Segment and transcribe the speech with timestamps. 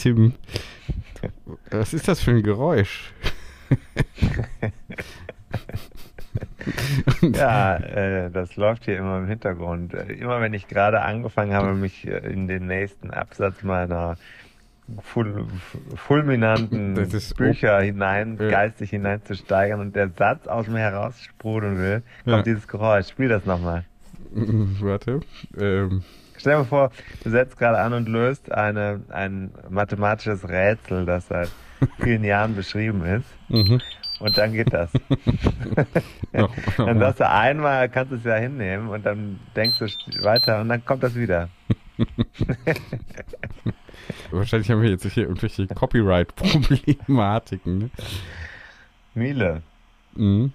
[0.00, 0.32] Tim,
[1.70, 3.12] was ist das für ein Geräusch?
[7.22, 9.94] Ja, äh, das läuft hier immer im Hintergrund.
[9.94, 14.16] Äh, Immer wenn ich gerade angefangen habe, mich äh, in den nächsten Absatz meiner
[15.02, 15.46] ful
[15.96, 16.94] fulminanten
[17.36, 18.48] Bücher hinein, Ja.
[18.50, 22.42] geistig hineinzusteigern und der Satz aus mir heraussprudeln will, kommt Ja.
[22.42, 23.08] dieses Geräusch.
[23.08, 23.84] Spiel das nochmal.
[24.32, 25.20] Warte.
[25.58, 26.02] Ähm,
[26.40, 26.90] Stell dir vor,
[27.22, 31.50] du setzt gerade an und löst eine, ein mathematisches Rätsel, das seit
[32.00, 33.26] vielen Jahren beschrieben ist.
[33.48, 33.80] mhm.
[34.20, 34.90] Und dann geht das.
[36.76, 39.86] Dann sagst du einmal, kannst du es ja hinnehmen und dann denkst du
[40.22, 41.48] weiter und dann kommt das wieder.
[44.30, 47.78] Wahrscheinlich haben wir jetzt hier irgendwelche Copyright-Problematiken.
[47.78, 47.88] Ne?
[49.14, 49.62] Miele.
[50.14, 50.52] Mhm.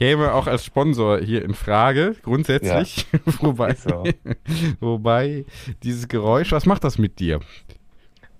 [0.00, 3.06] Käme auch als Sponsor hier in Frage, grundsätzlich.
[3.40, 4.04] wobei, Ist so.
[4.80, 5.44] wobei
[5.82, 7.40] dieses Geräusch, was macht das mit dir?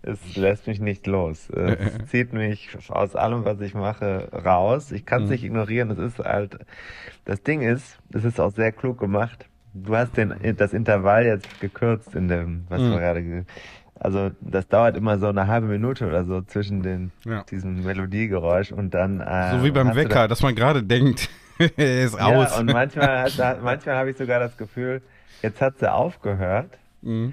[0.02, 1.50] Es lässt mich nicht los.
[1.54, 4.90] Es zieht mich aus allem, was ich mache, raus.
[4.90, 5.90] Ich kann es nicht ignorieren.
[5.90, 6.56] Es ist halt,
[7.26, 9.44] das Ding ist, es ist auch sehr klug gemacht.
[9.74, 12.90] Du hast den, das Intervall jetzt gekürzt in dem, was Mhm.
[12.90, 13.44] du gerade, ge-
[13.96, 17.42] also das dauert immer so eine halbe Minute oder so zwischen den, Ja.
[17.42, 21.28] diesem Melodiegeräusch und dann, äh, So wie beim Wecker, dass man gerade denkt,
[21.76, 22.50] ist aus.
[22.52, 25.02] Ja, und manchmal, hat- manchmal habe ich sogar das Gefühl,
[25.42, 27.32] jetzt hat sie aufgehört, Mhm.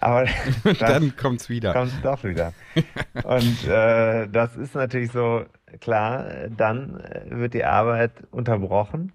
[0.00, 0.26] aber
[0.80, 1.72] Dann kommt's wieder.
[1.72, 2.52] kommt es doch wieder.
[3.24, 5.44] Und äh, das ist natürlich so,
[5.80, 9.12] klar, dann äh, wird die Arbeit unterbrochen.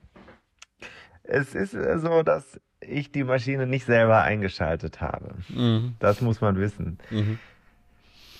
[1.23, 5.31] Es ist äh, so, dass ich die Maschine nicht selber eingeschaltet habe.
[5.49, 5.95] Mhm.
[5.99, 6.99] Das muss man wissen.
[7.09, 7.39] Mhm.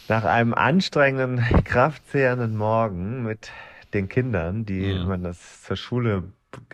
[0.08, 3.52] Nach einem anstrengenden, kraftzehrenden Morgen mit
[3.96, 5.08] den Kindern, die Mhm.
[5.08, 6.24] man das zur Schule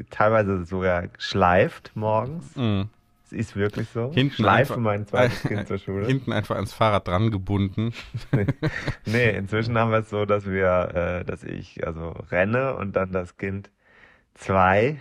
[0.10, 2.56] teilweise sogar schleift morgens.
[2.56, 2.90] Mhm.
[3.26, 4.12] Es ist wirklich so.
[4.14, 6.06] Hinten Schleife einfach- mein zweites Kind zur Schule.
[6.06, 7.94] Hinten einfach ans Fahrrad dran gebunden.
[9.06, 13.12] Nee, inzwischen haben wir es so, dass wir, äh, dass ich also renne und dann
[13.14, 13.70] das Kind
[14.36, 14.98] 2,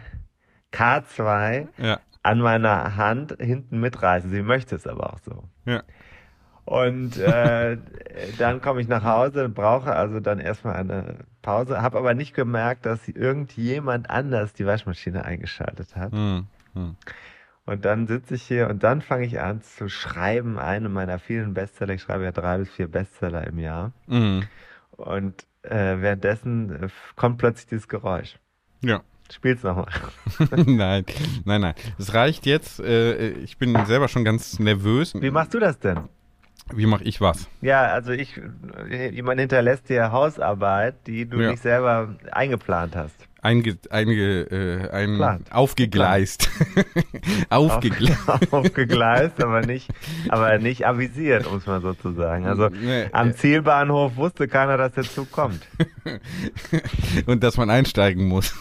[0.73, 1.99] K2 Ja.
[2.23, 4.29] an meiner Hand hinten mitreiße.
[4.29, 5.45] Sie möchte es aber auch so.
[5.67, 5.83] Ja.
[6.65, 7.79] Und äh,
[8.39, 12.87] dann komme ich nach Hause, brauche also dann erstmal eine Pause, habe aber nicht gemerkt,
[12.87, 16.13] dass irgendjemand anders die Waschmaschine eingeschaltet hat.
[16.13, 16.47] Mhm.
[16.75, 16.97] Mhm.
[17.67, 21.55] Und dann sitze ich hier und dann fange ich an zu schreiben, eine meiner vielen
[21.55, 21.95] Bestseller.
[21.95, 23.93] Ich schreibe ja drei bis vier Bestseller im Jahr.
[24.07, 24.45] Mhm.
[24.91, 28.39] Und äh, währenddessen äh, kommt plötzlich dieses Geräusch.
[28.83, 29.03] Ja.
[29.31, 29.87] Spiel's nochmal.
[30.67, 31.05] nein,
[31.45, 31.75] nein, nein.
[31.99, 32.81] Es reicht jetzt.
[32.81, 35.15] Äh, ich bin selber schon ganz nervös.
[35.15, 36.09] Wie machst du das denn?
[36.75, 37.49] Wie mache ich was?
[37.61, 38.41] Ja, also ich,
[38.89, 41.51] jemand hinterlässt dir Hausarbeit, die du Ja.
[41.51, 43.29] nicht selber eingeplant hast.
[43.43, 45.53] Einge, einge, äh, ein, Geplant.
[45.53, 46.51] aufgegleist.
[47.49, 48.29] aufgegleist.
[48.29, 49.89] Auf- Aufgegleist, aber nicht,
[50.29, 52.47] aber nicht avisiert, um es mal so zu sagen.
[52.47, 55.61] Also Nee, am Zielbahnhof wusste keiner, dass der Zug kommt.
[57.27, 58.55] Und dass man einsteigen muss.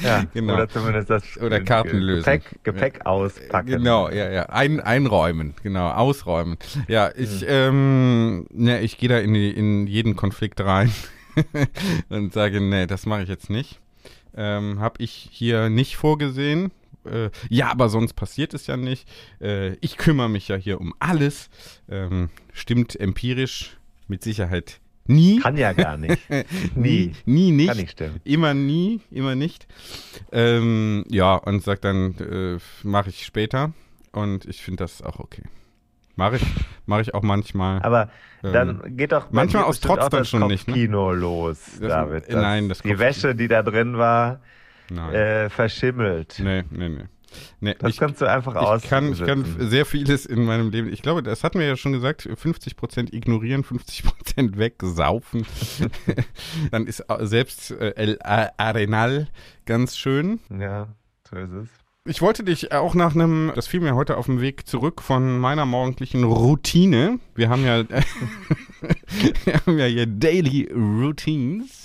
[0.00, 0.54] Ja, Genau.
[0.54, 2.24] Oder zumindest das Oder Karten lösen.
[2.24, 3.66] Gepäck, Gepäck auspacken.
[3.68, 4.42] Genau, ja, ja.
[4.46, 6.56] Ein, einräumen, genau, ausräumen.
[6.88, 7.46] Ja, ich, Hm.
[7.48, 10.90] ähm, ne, ich gehe da in, die, in jeden Konflikt rein
[12.08, 13.80] und sage, nee, das mache ich jetzt nicht.
[14.36, 16.72] Ähm, Habe ich hier nicht vorgesehen.
[17.04, 19.08] Äh, ja, aber sonst passiert es ja nicht.
[19.40, 21.50] Äh, ich kümmere mich ja hier um alles.
[21.88, 23.76] Ähm, stimmt empirisch
[24.08, 25.38] mit Sicherheit nie.
[25.40, 26.18] Kann ja gar nicht.
[26.76, 27.12] Nie.
[27.26, 27.68] Nie nicht.
[27.68, 28.20] Kann nicht stimmen.
[28.24, 29.66] Immer nie, immer nicht.
[30.32, 33.72] Ähm, ja, und sagt dann, äh, mache ich später.
[34.12, 35.42] Und ich finde das auch okay.
[36.16, 36.42] Mache ich,
[36.86, 37.82] mache ich auch manchmal.
[37.82, 38.08] Aber
[38.44, 40.74] Ähm, dann geht doch manchmal aus Trotz dann das schon nicht, ne?
[40.74, 42.28] Kopfkino los, Das- David.
[42.28, 44.40] äh, nein, das die Wäsche, die da drin war,
[45.12, 46.36] äh, verschimmelt.
[46.40, 47.04] nee, nee, nee.
[47.60, 50.92] nee Das ich, kannst du einfach ich kann, ich kann sehr vieles in meinem Leben.
[50.92, 55.46] Ich glaube, das hatten wir ja schon gesagt: 50% ignorieren, 50% wegsaufen.
[56.70, 59.26] dann ist au- selbst äh, El Arenal
[59.66, 60.38] ganz schön.
[60.50, 60.88] Ja,
[61.28, 61.68] so ist es.
[62.06, 65.38] Ich wollte dich auch nach einem, das fiel mir heute auf dem Weg zurück von
[65.38, 67.18] meiner morgendlichen Routine.
[67.34, 71.83] Wir haben ja, wir haben ja hier Daily Routines,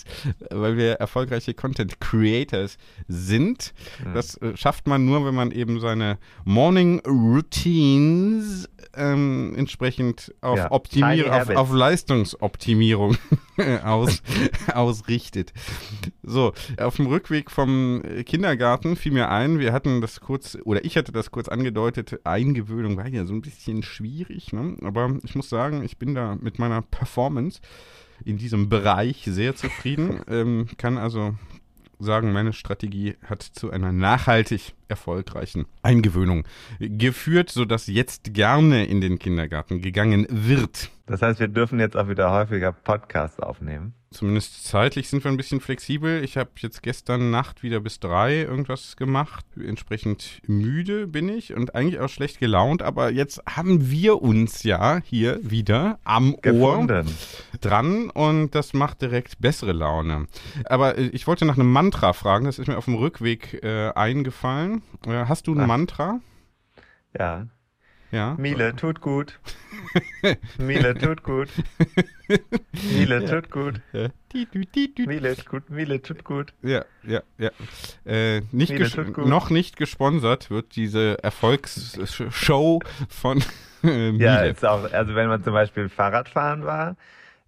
[0.49, 2.77] weil wir erfolgreiche Content Creators
[3.07, 3.73] sind.
[4.13, 10.71] Das äh, schafft man nur, wenn man eben seine Morning Routines ähm, entsprechend auf, Ja,
[10.71, 13.17] Optimier auf, auf Leistungsoptimierung
[13.83, 14.21] aus,
[14.73, 15.53] ausrichtet.
[16.23, 20.83] So, auf dem Rückweg vom äh, Kindergarten fiel mir ein, wir hatten das kurz, oder
[20.85, 24.75] ich hatte das kurz angedeutet, Eingewöhnung war ja so ein bisschen schwierig, ne?
[24.83, 27.61] aber ich muss sagen, ich bin da mit meiner Performance
[28.25, 31.35] in diesem Bereich sehr zufrieden, ähm, kann also
[31.99, 36.43] sagen, meine Strategie hat zu einer nachhaltig erfolgreichen Eingewöhnung
[36.79, 40.89] geführt, sodass jetzt gerne in den Kindergarten gegangen wird.
[41.05, 43.93] Das heißt, wir dürfen jetzt auch wieder häufiger Podcasts aufnehmen.
[44.11, 46.23] Zumindest zeitlich sind wir ein bisschen flexibel.
[46.23, 49.45] Ich habe jetzt gestern Nacht wieder bis drei irgendwas gemacht.
[49.55, 52.81] Entsprechend müde bin ich und eigentlich auch schlecht gelaunt.
[52.81, 57.07] Aber jetzt haben wir uns ja hier wieder am Ohr Gefunden.
[57.61, 60.25] dran und das macht direkt bessere Laune.
[60.65, 62.45] Aber äh, ich wollte nach einem Mantra fragen.
[62.45, 64.78] Das ist mir auf dem Rückweg äh, eingefallen.
[65.05, 65.67] Äh, hast du ein Ach.
[65.67, 66.19] Mantra?
[67.17, 67.47] Ja.
[68.11, 68.35] Ja.
[68.39, 69.39] Miele tut gut.
[70.57, 71.47] Miele tut gut.
[72.95, 73.81] Miele tut gut.
[73.93, 75.69] Miele tut gut.
[75.69, 76.53] Miele tut gut.
[76.63, 77.51] Ja, ja, ja.
[78.05, 78.73] Äh, nicht
[79.17, 82.79] noch nicht gesponsert wird diese Erfolgsshow
[83.09, 83.43] von
[83.83, 84.49] äh, Ja, Miele.
[84.49, 86.95] ist auch, also wenn man zum Beispiel Fahrradfahren war,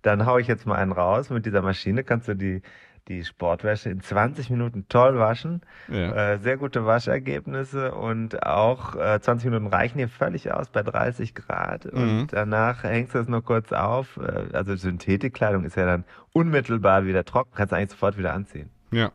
[0.03, 1.31] dann hau ich jetzt mal einen raus.
[1.31, 2.61] Mit dieser Maschine kannst du die,
[3.07, 5.61] die Sportwäsche in 20 Minuten toll waschen.
[5.89, 6.33] Ja.
[6.33, 11.33] Äh, sehr gute Waschergebnisse und auch äh, 20 Minuten reichen hier völlig aus bei 30
[11.35, 11.85] Grad.
[11.87, 12.27] Und Mhm.
[12.31, 14.17] danach hängst du es nur kurz auf.
[14.17, 16.03] Äh, also Synthetikkleidung ist ja dann
[16.33, 18.69] unmittelbar wieder trocken, kannst du eigentlich sofort wieder anziehen.
[18.91, 19.11] ja.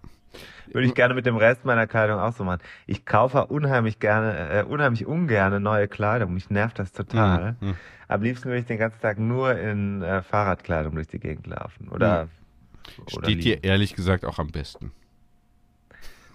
[0.72, 2.60] Würde ich gerne mit dem Rest meiner Kleidung auch so machen.
[2.86, 6.34] Ich kaufe unheimlich gerne, äh, unheimlich ungerne neue Kleidung.
[6.34, 7.56] Mich nervt das total.
[7.60, 7.74] Mhm.
[8.08, 11.88] Am liebsten würde ich den ganzen Tag nur in äh, Fahrradkleidung durch die Gegend laufen.
[11.88, 12.28] Oder,
[13.12, 13.64] oder Steht dir liegen.
[13.66, 14.92] ehrlich gesagt auch am besten.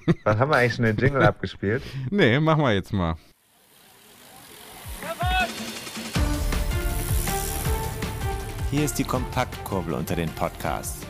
[0.23, 1.83] Was haben wir eigentlich schon den Jingle abgespielt?
[2.09, 3.15] Nee, machen wir jetzt mal.
[8.71, 11.01] Hier ist die Kompaktkurbel unter den Podcasts.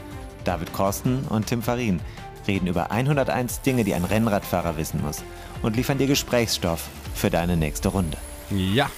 [0.43, 1.99] David Korsten und Tim Farin
[2.47, 5.23] reden über 101 Dinge, die ein Rennradfahrer wissen muss
[5.61, 8.17] und liefern dir Gesprächsstoff für deine nächste Runde.
[8.49, 8.89] Ja,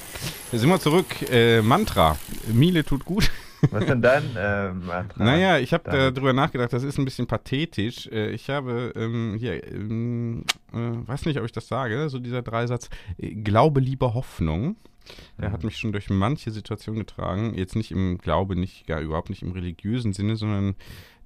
[0.51, 1.30] da sind wir zurück.
[1.30, 2.18] Äh, Mantra.
[2.48, 3.30] Miele tut gut.
[3.71, 5.24] Was denn dein äh, Mantra?
[5.24, 8.07] Naja, ich habe darüber nachgedacht, das ist ein bisschen pathetisch.
[8.07, 10.44] Äh, Ich habe ähm, hier, ähm,
[10.74, 10.77] äh,
[11.07, 14.75] weiß nicht, ob ich das sage, so dieser Dreisatz, äh, Glaube, Liebe, Hoffnung.
[15.38, 17.56] Der hat mich schon durch manche Situationen getragen.
[17.56, 20.75] Jetzt nicht im Glaube, nicht gar überhaupt nicht im religiösen Sinne, sondern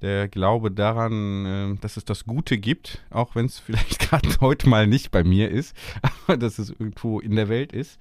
[0.02, 4.70] der Glaube daran, äh, dass es das Gute gibt, auch wenn es vielleicht gerade heute
[4.70, 5.76] mal nicht bei mir ist,
[6.28, 8.00] aber dass es irgendwo in der Welt ist.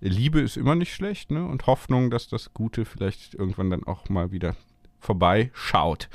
[0.00, 1.44] Liebe ist immer nicht schlecht, ne?
[1.44, 4.54] Und Hoffnung, dass das Gute vielleicht irgendwann dann auch mal wieder
[5.00, 6.08] vorbeischaut.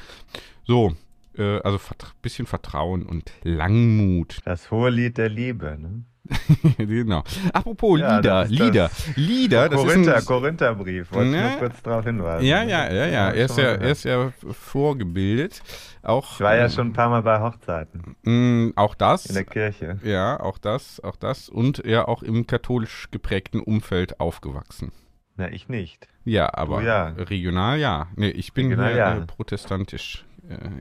[0.66, 0.96] So,
[1.38, 4.40] äh, also vert bisschen Vertrauen und Langmut.
[4.46, 5.78] Das hohe Lied der Liebe.
[5.80, 6.06] Ne?
[6.78, 7.24] genau.
[7.52, 11.12] Apropos Ja, Lieder, Lieder, Lieder, das Korinther, ist ein, Korintherbrief.
[11.12, 11.50] Wollte ich Ne?
[11.50, 12.46] nur kurz darauf hinweisen.
[12.46, 13.30] ja, ja, ja, ja.
[13.30, 15.62] Er ist ja, er ist ja vorgebildet.
[16.02, 19.26] Auch, Ich war ja ähm, schon ein paar Mal bei Hochzeiten mh, auch das.
[19.26, 20.00] in der Kirche.
[20.04, 21.50] Ja, auch das, auch das.
[21.50, 24.92] Und ja, auch im katholisch geprägten Umfeld aufgewachsen.
[25.36, 26.08] Na, ich nicht.
[26.26, 27.08] Ja, aber ja.
[27.18, 28.08] regional ja.
[28.16, 29.18] Nee, ich bin Regional hier, ja.
[29.18, 30.26] äh, protestantisch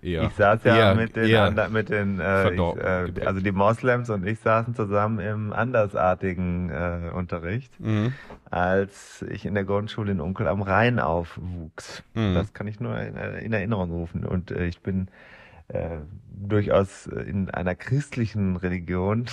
[0.02, 0.22] eher.
[0.24, 4.10] Ich saß ja eher, mit den, ander- mit den äh, ich, äh, also die Moslems
[4.10, 8.12] und ich saßen zusammen im andersartigen äh, Unterricht, Mhm.
[8.50, 12.02] als ich in der Grundschule in Onkel am Rhein aufwuchs.
[12.14, 12.34] Mhm.
[12.34, 14.24] Das kann ich nur in, in Erinnerung rufen.
[14.24, 15.08] Und äh, ich bin
[15.68, 15.98] äh,
[16.34, 19.26] durchaus in einer christlichen Religion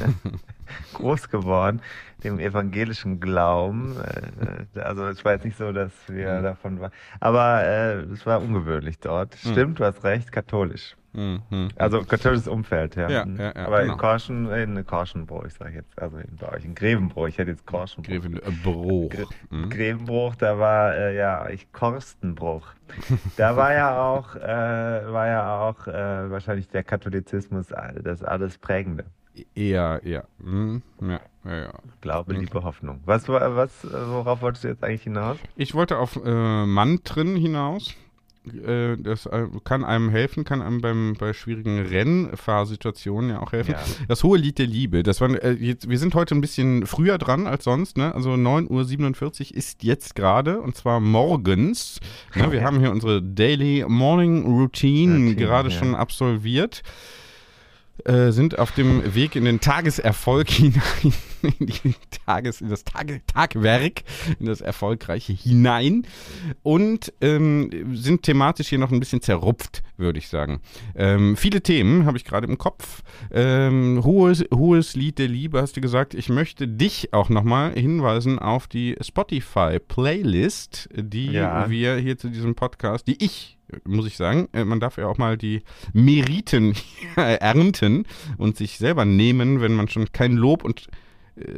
[0.94, 1.80] groß geworden,
[2.24, 3.96] dem evangelischen Glauben.
[4.74, 6.42] Äh, äh, also war jetzt nicht so, dass wir Mhm.
[6.42, 6.92] davon waren.
[7.20, 9.34] Aber äh, es war ungewöhnlich dort.
[9.36, 10.96] Stimmt, du hast recht, katholisch.
[11.12, 11.70] Mhm.
[11.76, 13.08] Also katholisches Umfeld, ja.
[13.10, 13.36] Ja, Mhm.
[13.36, 13.94] ja, ja, Aber genau.
[13.94, 17.50] in Korschen, in Korschenbruch, sag ich jetzt, also in, bei euch in Grevenbruch, ich hätte
[17.50, 18.12] jetzt Korschenbruch.
[18.12, 19.08] Greven äh.
[19.08, 19.70] Gre Mhm.
[19.70, 22.68] Grevenbruch, da war äh, ja ich Korstenbruch.
[23.36, 24.40] Da war ja auch, äh,
[25.12, 27.72] war ja auch äh, wahrscheinlich der Katholizismus
[28.04, 29.04] das alles prägende.
[29.54, 30.26] Eher, eher.
[30.38, 30.82] Mhm.
[31.00, 31.72] Ja, ja, ja.
[32.00, 32.34] Glaube.
[32.34, 33.00] Liebe, Hoffnung.
[33.04, 35.38] Was, was, worauf wolltest du jetzt eigentlich hinaus?
[35.56, 37.94] Ich wollte auf äh, Mantren hinaus.
[38.46, 43.72] Äh, das äh, kann einem helfen, kann einem beim, bei schwierigen Rennfahrsituationen ja auch helfen.
[43.72, 43.80] Ja.
[44.08, 45.02] Das hohe Lied der Liebe.
[45.02, 47.98] Das war, äh, jetzt, wir sind heute ein bisschen früher dran als sonst.
[47.98, 48.14] Ne?
[48.14, 52.00] Also 9.47 Uhr ist jetzt gerade und zwar morgens.
[52.34, 52.50] Ne?
[52.50, 55.78] Wir haben hier unsere Daily Morning Routine, Routine, gerade ja.
[55.78, 56.82] schon absolviert.
[58.06, 61.94] Äh, sind auf dem Weg in den Tageserfolg hinein, in, die
[62.26, 64.02] Tages, in das Tage, Tagwerk,
[64.38, 66.06] in das Erfolgreiche hinein
[66.62, 70.60] und ähm, sind thematisch hier noch ein bisschen zerrupft, würde ich sagen.
[70.94, 73.02] Ähm, viele Themen habe ich gerade im Kopf.
[73.30, 76.14] Ähm, hohes, hohes Lied der Liebe, hast du gesagt.
[76.14, 81.68] Ich möchte dich auch nochmal hinweisen auf die Spotify-Playlist, die ja.
[81.70, 84.48] wir hier zu diesem Podcast, die ich muss ich sagen.
[84.52, 86.74] Äh, man darf ja auch mal die Meriten
[87.16, 88.04] ernten
[88.38, 90.88] und sich selber nehmen, wenn man schon kein Lob und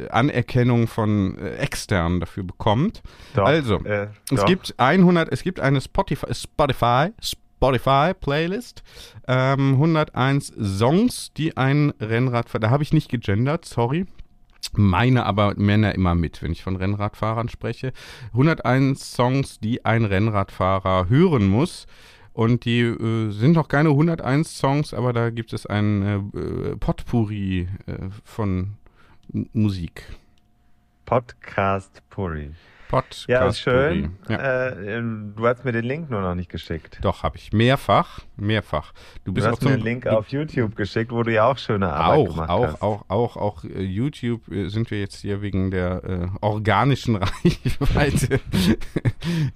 [0.09, 3.01] Anerkennung von äh, externen dafür bekommt.
[3.35, 8.83] Doch, also, äh, es gibt 100, es gibt eine Spotify, Spotify, Spotify Playlist,
[9.27, 14.05] ähm, 101 Songs, die ein Rennrad, da habe ich nicht gegendert, sorry,
[14.75, 17.93] meine aber Männer immer mit, wenn ich von Rennradfahrern spreche.
[18.31, 21.85] 101 Songs, die ein Rennradfahrer hören muss.
[22.33, 27.67] Und die äh, sind noch keine 101 Songs, aber da gibt es ein äh, Potpourri
[27.85, 28.77] äh, von
[29.33, 30.03] Musik.
[31.07, 32.53] Podcast Puri.
[32.93, 33.27] Podcast.
[33.27, 34.17] Ja, ist schön.
[34.29, 34.67] Ja.
[34.67, 36.99] Äh, du hast mir den Link nur noch nicht geschickt.
[37.01, 37.51] Doch, habe ich.
[37.51, 38.19] Mehrfach.
[38.35, 38.93] Mehrfach.
[39.23, 41.57] Du, bist du hast auch mir einen Link auf YouTube geschickt, wo du ja auch
[41.57, 42.81] schöne Arbeit auch, gemacht auch, hast.
[42.81, 47.15] Auch, auch, auch, auch äh, YouTube äh, sind wir jetzt hier wegen der äh, organischen
[47.15, 48.39] Reichweite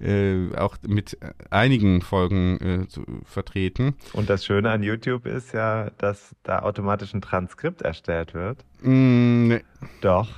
[0.00, 1.16] äh, auch mit
[1.50, 3.94] einigen Folgen äh, zu, vertreten.
[4.14, 8.64] Und das Schöne an YouTube ist ja, dass da automatisch ein Transkript erstellt wird.
[8.82, 9.64] Mm, nee.
[10.00, 10.28] Doch.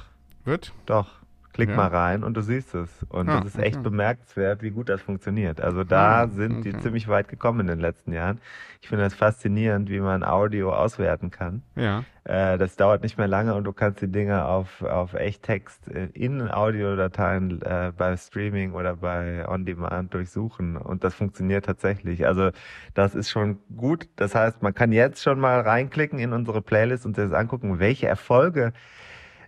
[0.45, 0.73] Wird?
[0.87, 1.20] Doch.
[1.53, 1.77] Klick ja.
[1.77, 2.89] mal rein und du siehst es.
[3.09, 3.83] Und ah, das ist echt okay.
[3.83, 5.61] bemerkenswert, wie gut das funktioniert.
[5.61, 6.73] Also da ah, sind okay.
[6.73, 8.41] die ziemlich weit gekommen in den letzten Jahren.
[8.81, 11.63] Ich finde das faszinierend, wie man Audio auswerten kann.
[11.75, 12.05] Ja.
[12.25, 16.49] Äh, das dauert nicht mehr lange und du kannst die Dinge auf, auf Echttext in
[16.51, 20.77] Audiodateien äh, bei Streaming oder bei On Demand durchsuchen.
[20.77, 22.27] Und das funktioniert tatsächlich.
[22.27, 22.51] Also
[22.95, 24.09] das ist schon gut.
[24.17, 27.81] Das heißt, man kann jetzt schon mal reinklicken in unsere Playlist und sich das angucken,
[27.81, 28.73] welche Erfolge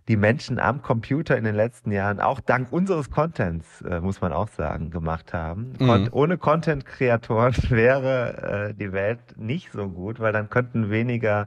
[0.09, 4.33] die Menschen am Computer in den letzten Jahren, auch dank unseres Contents, äh, muss man
[4.33, 5.75] auch sagen, gemacht haben.
[5.79, 6.09] Mhm.
[6.13, 11.47] ohne Content-Kreatoren wäre äh, die Welt nicht so gut, weil dann könnten weniger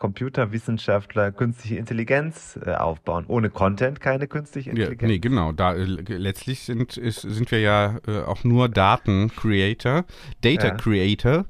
[0.00, 3.26] Computerwissenschaftler künstliche Intelligenz äh, aufbauen.
[3.28, 5.02] Ohne Content keine künstliche Intelligenz.
[5.02, 5.52] Ja, nee, genau.
[5.52, 10.04] Da, äh, letztlich sind, ist, sind wir ja äh, auch nur Daten-Creator,
[10.40, 11.44] Data-Creator.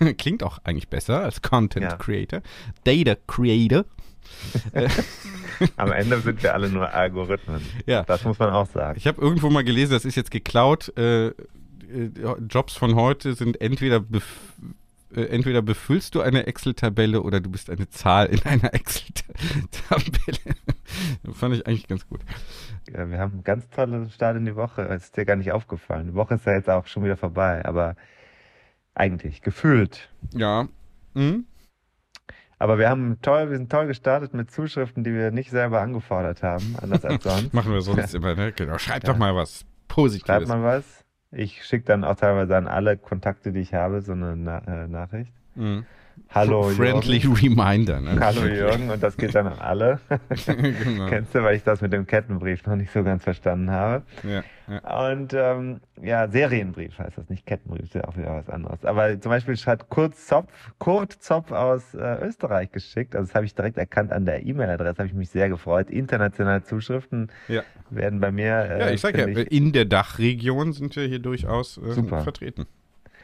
[0.00, 0.12] Ja.
[0.18, 2.40] Klingt auch eigentlich besser als Content-Creator.
[2.40, 3.04] Ja.
[3.04, 3.84] Data-Creator.
[5.76, 7.60] Am Ende sind wir alle nur Algorithmen.
[7.86, 8.04] Ja.
[8.04, 8.96] Das muss man auch sagen.
[8.96, 10.92] Ich habe irgendwo mal gelesen, das ist jetzt geklaut.
[10.96, 11.34] Äh, äh
[12.48, 14.04] Jobs von heute sind entweder
[15.14, 20.56] äh, entweder befüllst du eine Excel-Tabelle oder du bist eine Zahl in einer Excel-Tabelle.
[21.32, 22.20] fand ich eigentlich ganz gut.
[22.92, 24.82] Ja, wir haben einen ganz tollen Start in die Woche.
[24.82, 26.08] Es ist dir gar nicht aufgefallen.
[26.08, 27.96] Die Woche ist ja jetzt auch schon wieder vorbei, aber
[28.94, 30.10] eigentlich gefühlt.
[30.34, 30.68] Ja.
[31.14, 31.46] Mhm.
[32.58, 36.42] Aber wir haben toll, wir sind toll gestartet mit Zuschriften, die wir nicht selber angefordert
[36.42, 37.54] haben, anders als sonst.
[37.54, 38.52] Machen wir sonst immer, ne?
[38.52, 38.78] Genau.
[38.78, 39.12] Schreib ja.
[39.12, 40.26] doch mal was Positives.
[40.26, 41.04] Schreib mal was.
[41.30, 44.88] Ich schicke dann auch teilweise an alle Kontakte, die ich habe, so eine Na äh,
[44.88, 45.32] Nachricht.
[45.54, 45.84] Mhm.
[46.30, 47.58] Hallo Friendly Jürgen.
[47.58, 48.00] Reminder.
[48.00, 48.18] Ne?
[48.20, 50.00] Hallo Jürgen und das geht dann an alle.
[50.46, 51.06] genau.
[51.08, 54.04] Kennst du, weil ich das mit dem Kettenbrief noch nicht so ganz verstanden habe.
[54.22, 55.10] Ja, ja.
[55.10, 58.84] Und ähm, ja, Serienbrief heißt das, nicht Kettenbrief, ist ja auch wieder was anderes.
[58.84, 63.16] Aber zum Beispiel hat Kurt Zopf, Kurt Zopf aus äh, Österreich geschickt.
[63.16, 65.90] Also das habe ich direkt erkannt an der E-Mail-Adresse, habe ich mich sehr gefreut.
[65.90, 67.62] Internationale Zuschriften ja.
[67.90, 68.52] werden bei mir.
[68.52, 72.66] Äh, ja, ich sage ja, in der Dachregion sind wir hier durchaus äh, vertreten.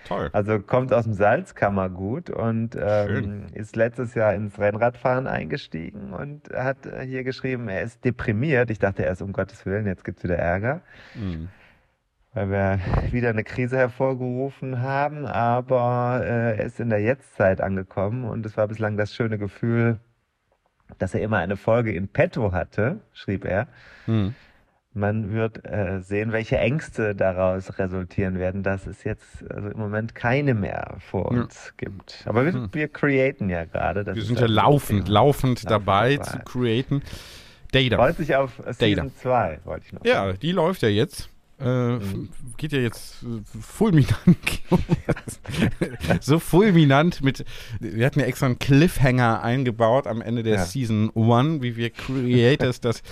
[0.04, 0.30] Toll.
[0.32, 6.86] Also kommt aus dem Salzkammergut und ähm, ist letztes Jahr ins Rennradfahren eingestiegen und hat
[6.86, 8.70] äh, hier geschrieben, er ist deprimiert.
[8.70, 10.82] Ich dachte erst, um Gottes Willen, jetzt gibt es wieder Ärger.
[11.14, 11.48] Mhm.
[12.34, 12.80] Weil wir
[13.12, 18.56] wieder eine Krise hervorgerufen haben, aber äh, er ist in der Jetztzeit angekommen und es
[18.56, 19.98] war bislang das schöne Gefühl,
[20.98, 23.68] dass er immer eine Folge in petto hatte, schrieb er.
[24.06, 24.34] Mhm
[24.94, 30.14] man wird äh, sehen, welche Ängste daraus resultieren werden, dass es jetzt also im Moment
[30.14, 31.72] keine mehr vor uns ja.
[31.76, 32.22] gibt.
[32.26, 32.68] Aber wir, hm.
[32.72, 34.06] wir createn ja gerade.
[34.14, 37.02] Wir sind ja laufend, laufend dabei, dabei, zu createn.
[37.72, 37.96] Data.
[37.96, 40.38] Freut sich auf Season 2, wollte ich noch Ja, sagen.
[40.40, 41.28] die läuft ja jetzt.
[41.60, 42.28] Äh, mhm.
[42.56, 44.16] Geht ja jetzt äh, fulminant.
[46.20, 47.44] so fulminant mit.
[47.80, 50.64] Wir hatten ja extra einen Cliffhanger eingebaut am Ende der ja.
[50.64, 53.02] Season 1, wie wir Creators das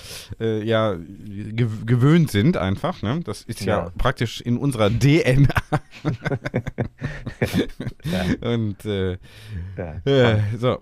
[0.40, 3.02] äh, ja ge gewöhnt sind, einfach.
[3.02, 3.20] Ne?
[3.24, 3.84] Das ist ja.
[3.84, 5.48] ja praktisch in unserer DNA.
[8.04, 8.24] ja.
[8.52, 9.18] Und äh,
[10.04, 10.80] äh, so.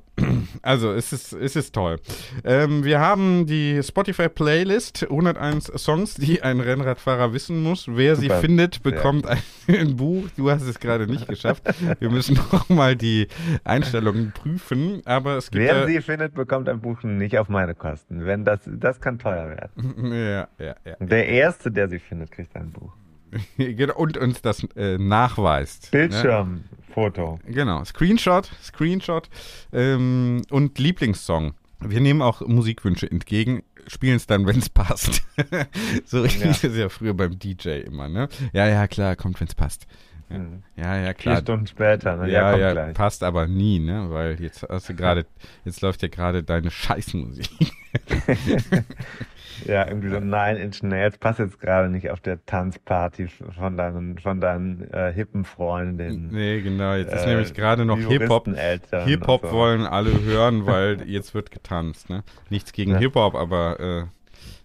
[0.63, 1.99] Also, es ist, es ist toll.
[2.45, 7.87] Ähm, wir haben die Spotify-Playlist, 101 Songs, die ein Rennradfahrer wissen muss.
[7.89, 8.35] Wer Super.
[8.37, 10.25] sie findet, bekommt ein, ein Buch.
[10.37, 11.63] Du hast es gerade nicht geschafft.
[11.99, 13.29] Wir müssen nochmal die
[13.65, 15.03] Einstellungen prüfen.
[15.05, 18.27] Aber es gibt Wer ja, sie findet, bekommt ein Buch nicht auf meine Kosten.
[18.27, 20.13] Wenn das, das kann teuer werden.
[20.13, 20.97] ja, ja, ja.
[21.01, 22.93] Der Erste, der sie findet, kriegt ein Buch.
[23.57, 25.93] Genau, Und uns das äh, nachweist.
[25.93, 26.09] Ne?
[26.09, 27.41] Bildschirmfoto.
[27.47, 29.29] Genau, Screenshot, Screenshot
[29.73, 31.55] ähm, und Lieblingssong.
[31.83, 35.23] Wir nehmen auch Musikwünsche entgegen, spielen es dann, wenn es passt.
[36.05, 36.51] so richtig Ja.
[36.51, 38.29] ist es ja früher beim DJ immer, ne?
[38.53, 39.87] Ja, ja, klar, kommt, wenn es passt.
[40.29, 40.63] Ja, Mhm.
[40.77, 41.39] ja, ja, Vier klar.
[41.39, 42.31] Stunden später, ne?
[42.31, 42.95] Ja, kommt ja, gleich.
[42.95, 44.11] passt aber nie, ne?
[44.11, 45.27] Weil jetzt hast du gerade,
[45.65, 47.49] jetzt läuft ja gerade deine Scheißmusik.
[49.67, 54.19] Ja, irgendwie so Nine Inch Nails passt jetzt gerade nicht auf der Tanzparty von deinen,
[54.19, 56.29] von deinen äh, hippen Freundinnen.
[56.33, 58.49] nee, genau, jetzt ist Äh, nämlich gerade noch Hip-Hop.
[59.05, 59.53] Hip-Hop so.
[59.53, 62.23] wollen alle hören, weil jetzt wird getanzt, ne?
[62.49, 62.99] Nichts gegen Ja.
[62.99, 64.05] Hip-Hop, aber äh,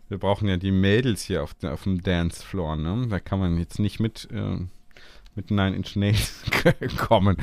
[0.09, 3.07] wir brauchen ja die Mädels hier auf, auf dem Dancefloor, ne?
[3.09, 4.57] Da kann man jetzt nicht mit, äh,
[5.35, 6.43] mit Nine Inch Nails
[6.97, 7.37] kommen.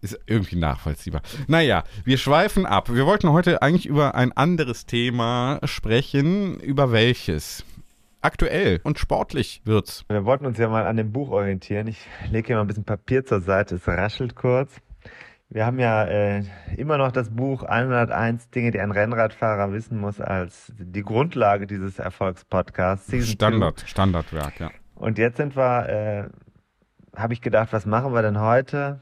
[0.00, 1.22] Ist irgendwie nachvollziehbar.
[1.48, 2.92] Naja, wir schweifen ab.
[2.92, 6.60] Wir wollten heute eigentlich über ein anderes Thema sprechen.
[6.60, 7.64] Über welches?
[8.20, 10.04] Aktuell und sportlich wird's.
[10.08, 11.88] Wir wollten uns ja mal an dem Buch orientieren.
[11.88, 14.80] Ich lege hier mal ein bisschen Papier zur Seite, es raschelt kurz.
[15.50, 16.44] Wir haben ja äh,
[16.76, 21.98] immer noch das Buch 101 Dinge, die ein Rennradfahrer wissen muss, als die Grundlage dieses
[21.98, 23.30] Erfolgspodcasts.
[23.30, 24.70] Standard, Standardwerk, ja.
[24.94, 29.00] Und jetzt sind wir, äh, habe ich gedacht, was machen wir denn heute?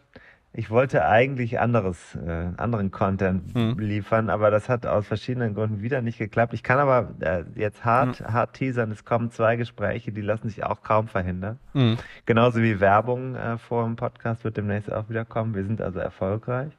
[0.58, 3.78] Ich wollte eigentlich anderes, äh, anderen Content Hm.
[3.78, 6.54] liefern, aber das hat aus verschiedenen Gründen wieder nicht geklappt.
[6.54, 8.32] Ich kann aber äh, jetzt hart, Hm.
[8.32, 8.90] hart teasern.
[8.90, 11.58] Es kommen zwei Gespräche, die lassen sich auch kaum verhindern.
[11.75, 11.98] Mhm.
[12.25, 15.54] Genauso wie Werbung äh, vor dem Podcast wird demnächst auch wieder kommen.
[15.54, 16.72] Wir sind also erfolgreich.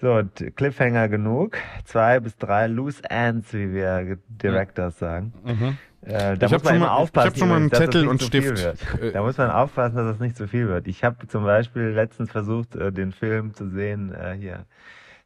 [0.00, 1.56] So, und Cliffhanger genug.
[1.84, 5.32] Zwei bis drei Loose Ends, wie wir Directors sagen.
[5.44, 5.78] Mhm.
[6.02, 7.78] Äh, da Ich muss man schon immer mal- aufpassen, ich hab schon mal einen dass
[7.80, 8.92] das Zettel nicht und zu viel Stift.
[8.92, 9.02] wird.
[9.02, 10.86] Äh, Da muss man aufpassen, dass das nicht zu viel wird.
[10.86, 14.64] Ich habe zum Beispiel letztens versucht, äh, den Film zu sehen, äh, hier,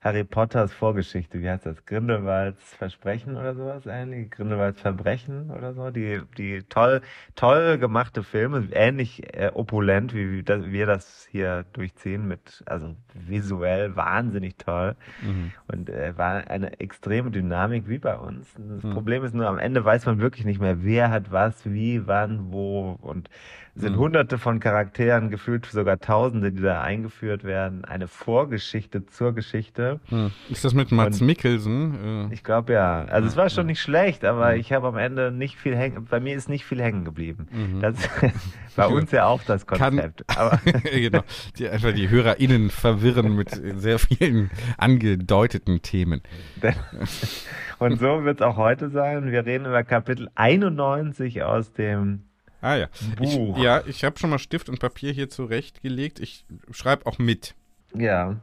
[0.02, 1.86] Harry Potters Vorgeschichte, wie heißt das?
[1.86, 4.32] Grindelwalds Versprechen oder sowas ähnlich?
[4.32, 5.90] Grindelwalds Verbrechen oder so?
[5.90, 7.02] Die, die toll,
[7.36, 12.96] toll gemachte Filme, ähnlich äh, opulent, wie, wie das, wir das hier durchziehen, mit, also
[13.14, 14.96] visuell wahnsinnig toll.
[15.20, 15.52] Mhm.
[15.68, 18.52] Und äh, war eine extreme Dynamik wie bei uns.
[18.54, 18.90] Das Hm.
[18.90, 22.52] Problem ist nur, am Ende weiß man wirklich nicht mehr, wer hat was, wie, wann,
[22.52, 22.98] wo.
[23.00, 23.30] Und
[23.74, 23.98] sind Hm.
[24.00, 27.86] hunderte von Charakteren, gefühlt sogar tausende, die da eingeführt werden.
[27.86, 29.98] Eine Vorgeschichte zur Geschichte.
[30.08, 30.30] Hm.
[30.50, 32.28] Ist das mit Mats Und- Mikkelsen?
[32.30, 33.06] Äh, Ich glaube ja.
[33.06, 34.60] Also es war schon nicht schlecht, aber Hm.
[34.60, 37.48] ich habe am Ende nicht viel hängen, bei mir ist nicht viel hängen geblieben.
[37.50, 37.80] Mhm.
[37.80, 37.94] Das
[38.66, 40.24] ist bei uns ja auch das Kann- Konzept.
[40.36, 41.22] Aber genau.
[41.56, 46.20] Die, einfach die HörerInnen verwirren mit sehr vielen angedeuteten Themen.
[47.78, 49.30] und so wird es auch heute sein.
[49.32, 52.24] Wir reden über Kapitel 91 aus dem
[52.62, 52.86] Ah ja.
[53.20, 56.20] Ich, ja, ich habe schon mal Stift und Papier hier zurechtgelegt.
[56.20, 57.54] Ich schreibe auch mit.
[57.94, 58.36] Ja,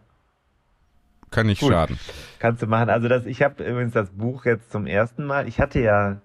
[1.32, 1.71] Kann nicht Gut.
[1.71, 1.97] schaden.
[2.38, 2.89] kannst du machen.
[2.89, 5.47] Also das, ich habe übrigens das Buch jetzt zum ersten Mal.
[5.47, 6.21] Ich hatte ja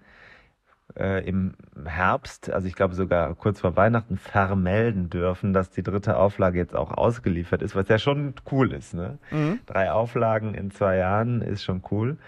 [0.97, 1.55] äh, im
[1.85, 6.75] Herbst, also ich glaube sogar kurz vor Weihnachten, vermelden dürfen, dass die dritte Auflage jetzt
[6.75, 8.95] auch ausgeliefert ist, was ja schon cool ist.
[8.95, 9.19] Ne?
[9.31, 9.61] Mhm.
[9.67, 12.19] Drei Auflagen in zwei Jahren ist schon cool.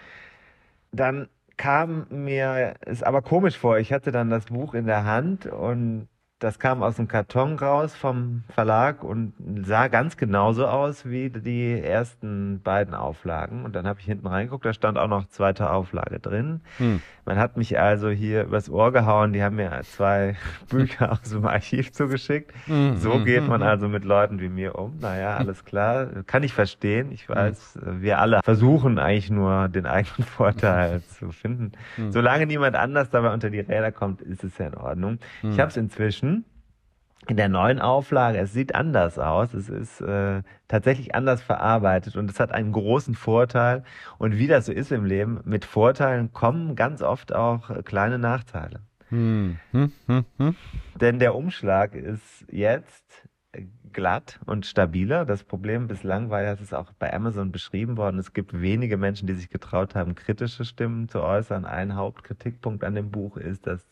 [0.93, 5.47] Dann kam mir, ist aber komisch vor, ich hatte dann das Buch in der Hand
[5.47, 9.33] und das kam aus dem Karton raus vom Verlag und
[9.65, 13.65] sah ganz genauso aus wie die ersten beiden Auflagen.
[13.65, 16.61] Und dann habe ich hinten reingeguckt, da stand auch noch zweite Auflage drin.
[16.77, 17.01] Hm.
[17.27, 20.37] Man hat mich also hier übers Ohr gehauen, die haben mir zwei
[20.71, 22.53] Bücher aus dem Archiv zugeschickt.
[22.69, 22.97] Mhm.
[22.99, 24.99] So geht man also mit Leuten wie mir um.
[25.01, 26.07] Naja, alles klar.
[26.29, 27.11] Kann ich verstehen.
[27.11, 31.73] Ich weiß, wir alle versuchen eigentlich nur den eigenen Vorteil zu finden.
[31.97, 32.13] Mhm.
[32.13, 35.19] Solange niemand anders dabei unter die Räder kommt, ist es ja in Ordnung.
[35.43, 35.61] Ich Mhm.
[35.61, 36.45] habe es inzwischen
[37.29, 42.31] in der neuen Auflage, es sieht anders aus, es ist äh, tatsächlich anders verarbeitet und
[42.31, 43.85] es hat einen großen Vorteil.
[44.19, 48.81] Und wie das so ist im Leben, mit Vorteilen kommen ganz oft auch kleine Nachteile.
[49.09, 49.59] Hm.
[49.73, 49.93] Hm.
[50.07, 50.25] Hm.
[50.39, 50.57] Hm.
[51.01, 53.29] Denn der Umschlag ist jetzt
[53.93, 55.25] glatt und stabiler.
[55.25, 58.97] Das Problem bislang war ja, es ist auch bei Amazon beschrieben worden, es gibt wenige
[58.97, 61.65] Menschen, die sich getraut haben, kritische Stimmen zu äußern.
[61.65, 63.89] Ein Hauptkritikpunkt an dem Buch ist, dass,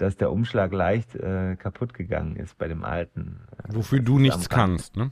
[0.00, 3.40] dass der Umschlag leicht äh, kaputt gegangen ist bei dem alten.
[3.68, 5.10] Wofür Das du nichts kannst, ne?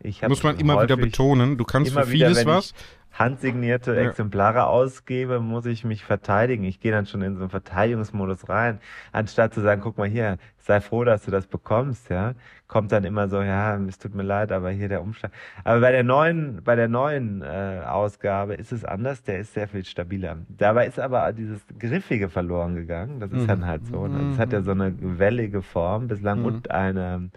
[0.00, 1.56] Ich Muss man immer wieder betonen.
[1.56, 2.74] Du kannst für wieder, vieles ich- was,
[3.18, 4.02] handsignierte Ja.
[4.08, 6.64] Exemplare ausgebe, muss ich mich verteidigen.
[6.64, 8.78] Ich gehe dann schon in so einen Verteidigungsmodus rein,
[9.12, 12.34] anstatt zu sagen, guck mal hier, sei froh, dass du das bekommst, ja.
[12.68, 15.30] Kommt dann immer so, ja, es tut mir leid, aber hier der Umschlag.
[15.62, 19.68] Aber bei der neuen, bei der neuen äh, Ausgabe ist es anders, der ist sehr
[19.68, 20.38] viel stabiler.
[20.48, 23.20] Dabei ist aber dieses Griffige verloren gegangen.
[23.20, 23.46] Das ist Mhm.
[23.46, 24.08] dann halt so.
[24.08, 24.32] Ne?
[24.32, 26.44] Es hat ja so eine wellige Form bislang Mhm.
[26.46, 27.30] und eine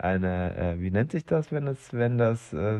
[0.00, 2.78] eine, äh, wie nennt sich das, wenn es, wenn das, äh,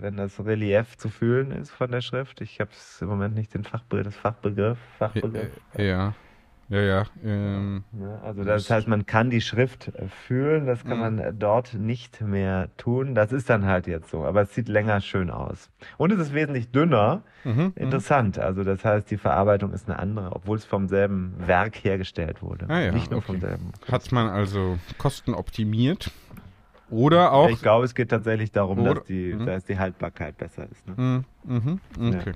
[0.00, 2.40] wenn das Relief zu fühlen ist von der Schrift?
[2.40, 5.60] Ich habe im Moment nicht den Fachbegriff, das Fachbegriff, Fachbegriff.
[5.74, 6.14] Äh, Ja,
[6.70, 7.04] ja, ja.
[7.22, 11.00] Ähm, Ja, also das heißt, man kann die Schrift äh, fühlen, das kann Mhm.
[11.00, 13.14] man äh, dort nicht mehr tun.
[13.14, 15.70] Das ist dann halt jetzt so, aber es sieht länger schön aus.
[15.98, 17.22] Und es ist wesentlich dünner.
[17.44, 18.38] mhm, Interessant.
[18.38, 22.64] Also das heißt, die Verarbeitung ist eine andere, obwohl es vom selben Werk hergestellt wurde.
[22.70, 23.26] Ah ja, nicht nur okay.
[23.26, 23.72] vom selben.
[23.90, 26.10] Hat man also Kosten optimiert?
[26.94, 27.48] Oder auch.
[27.50, 29.46] Ich glaube, es geht tatsächlich darum, Oder- dass die, Mhm.
[29.46, 30.86] dass die Haltbarkeit besser ist.
[30.86, 31.24] Ne?
[31.44, 32.32] Mhm, mhm, okay.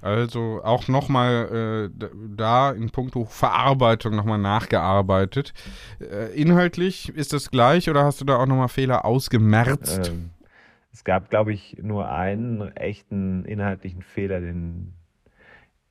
[0.00, 5.54] Also auch nochmal äh, da in puncto Verarbeitung nochmal nachgearbeitet.
[6.00, 10.08] Äh, inhaltlich ist das gleich oder hast du da auch nochmal Fehler ausgemerzt?
[10.10, 10.30] Ähm,
[10.92, 14.92] es gab, glaube ich, nur einen echten inhaltlichen Fehler, den,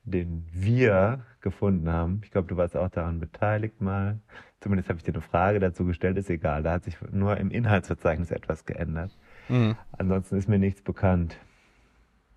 [0.04, 2.20] den wir gefunden haben.
[2.24, 4.18] Ich glaube, du warst auch daran beteiligt mal.
[4.62, 6.62] Zumindest habe ich dir eine Frage dazu gestellt, ist egal.
[6.62, 9.10] Da hat sich nur im Inhaltsverzeichnis etwas geändert.
[9.48, 9.76] Mhm.
[9.98, 11.36] Ansonsten ist mir nichts bekannt.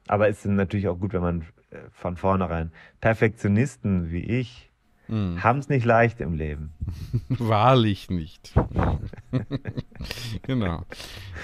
[0.07, 4.71] Aber es ist natürlich auch gut, wenn man äh, von vornherein Perfektionisten wie ich
[5.07, 5.43] Mhm.
[5.43, 6.73] haben es nicht leicht im Leben.
[7.29, 8.55] Wahrlich nicht.
[10.41, 10.81] genau.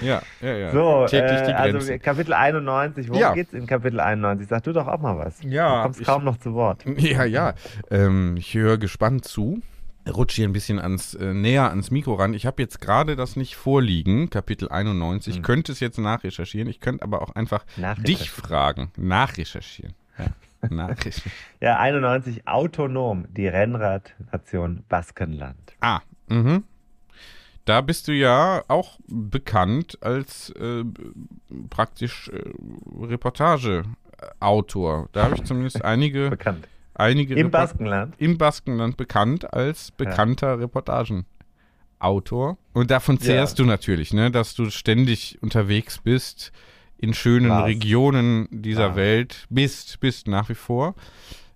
[0.00, 0.72] Ja, ja, ja.
[0.72, 1.98] So, Täglich äh, die also.
[1.98, 3.34] Kapitel 91, worum Ja.
[3.34, 4.48] geht's in Kapitel 91?
[4.48, 5.40] Sag du doch auch mal was.
[5.44, 6.84] Ja, Du kommst ich- kaum noch zu Wort.
[6.96, 7.54] Ja, ja.
[7.90, 9.62] Ähm, ich höre gespannt zu.
[10.08, 12.34] Rutsche hier ein bisschen ans, äh, näher ans Mikro ran.
[12.34, 15.36] Ich habe jetzt gerade das nicht vorliegen, Kapitel 91.
[15.36, 15.42] Hm.
[15.42, 16.68] Könnte es jetzt nachrecherchieren.
[16.68, 17.64] Ich könnte aber auch einfach
[17.98, 18.90] dich fragen.
[18.96, 19.94] Nachrecherchieren.
[20.18, 20.26] Ja.
[20.70, 21.32] Nachrecherchieren.
[21.60, 25.74] Ja, 91 autonom, die Rennradnation Baskenland.
[25.80, 26.64] ah, mhm.
[27.64, 30.82] Da bist du ja auch bekannt als äh,
[31.70, 32.42] praktisch äh,
[33.00, 35.08] Reportageautor.
[35.12, 36.66] Da habe ich zumindest einige, Bekannt.
[36.94, 38.14] Einige Im Report- Baskenland.
[38.18, 42.58] im Baskenland bekannt als bekannter Reportagenautor.
[42.72, 46.52] Und davon zehrst du natürlich, ne, dass du ständig unterwegs bist,
[46.98, 47.66] in schönen Warst.
[47.66, 48.96] Regionen dieser Ah.
[48.96, 50.94] Welt bist, bist nach wie vor.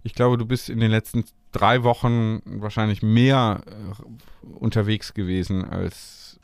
[0.03, 6.39] Ich glaube, du bist in den letzten drei Wochen wahrscheinlich mehr äh, unterwegs gewesen als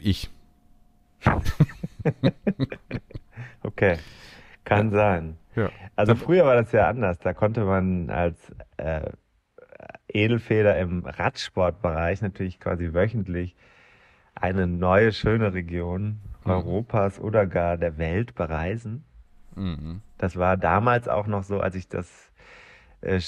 [0.00, 0.30] ich.
[3.62, 3.98] Okay.
[4.64, 5.36] Kann sein.
[5.58, 5.70] Ja.
[5.96, 7.18] Also früher war das ja anders.
[7.18, 9.10] Da konnte man als äh,
[10.08, 13.56] Edelfeder im Radsportbereich natürlich quasi wöchentlich
[14.34, 16.54] eine neue, schöne Region Mhm.
[16.54, 19.04] Europas oder gar der Welt bereisen.
[19.54, 20.02] Mhm.
[20.16, 22.32] Das war damals auch noch so, als ich das
[23.00, 23.20] äh,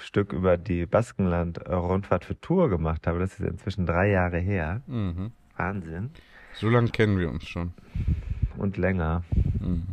[0.00, 3.18] Stück über die Baskenland-Rundfahrt für Tour gemacht habe.
[3.18, 4.82] Das ist inzwischen drei Jahre her.
[4.86, 5.32] Mhm.
[5.56, 6.10] Wahnsinn.
[6.54, 7.72] So lange kennen wir uns schon.
[8.56, 9.24] Und länger.
[9.60, 9.86] Mhm.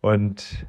[0.00, 0.66] Und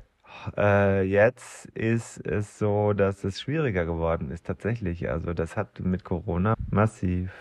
[0.57, 5.09] äh, jetzt ist es so, dass es schwieriger geworden ist tatsächlich.
[5.09, 7.31] Also das hat mit Corona massiv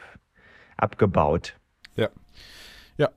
[0.77, 1.57] abgebaut.
[1.97, 2.09] Ja.
[2.97, 3.11] Ja.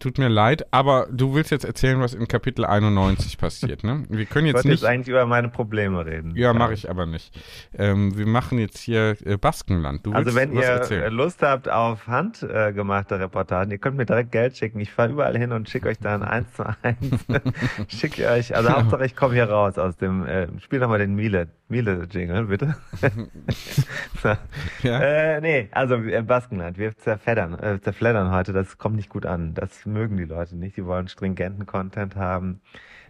[0.00, 4.04] Tut mir leid, aber du willst jetzt erzählen, was in Kapitel 91 passiert, ne?
[4.08, 4.80] Wir können Ich jetzt wollte nicht.
[4.82, 6.34] jetzt eigentlich über meine Probleme reden.
[6.36, 7.38] Ja, mache ich aber nicht.
[7.76, 10.06] Ähm, wir machen jetzt hier äh, Baskenland.
[10.06, 11.12] Du Also wenn ihr erzählen.
[11.12, 14.80] Lust habt auf handgemachte Reportagen, ihr könnt mir direkt Geld schicken.
[14.80, 17.26] Ich fahre überall hin und schicke euch dann eins zu eins.
[17.88, 18.56] schicke ich euch.
[18.56, 20.26] Also Hauptsache ich komme hier raus aus dem.
[20.26, 22.76] Äh, spiel doch mal den Miele Miele Jingle bitte.
[24.22, 24.28] so.
[24.82, 25.00] Ja?
[25.00, 29.54] Äh, nee, also äh, Baskenland, wir zerfeddern, äh, zerfleddern heute, das kommt nicht gut an.
[29.54, 30.76] Das mögen die Leute nicht.
[30.76, 32.60] Die wollen stringenten Content haben.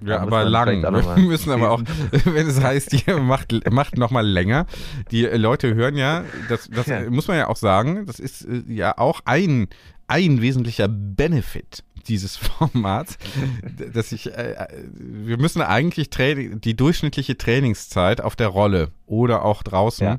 [0.00, 0.82] Ja, Da aber lang.
[0.82, 1.82] Wir müssen aber auch,
[2.24, 4.66] wenn es heißt, ihr macht, macht nochmal länger.
[5.10, 7.08] Die äh, Leute hören ja, das, das Ja.
[7.10, 9.68] muss man ja auch sagen, das ist äh, ja auch ein,
[10.06, 13.18] ein wesentlicher Benefit dieses Formats,
[13.62, 19.44] d- dass ich, äh, äh, wir müssen eigentlich die durchschnittliche Trainingszeit auf der Rolle oder
[19.44, 20.18] auch draußen Ja.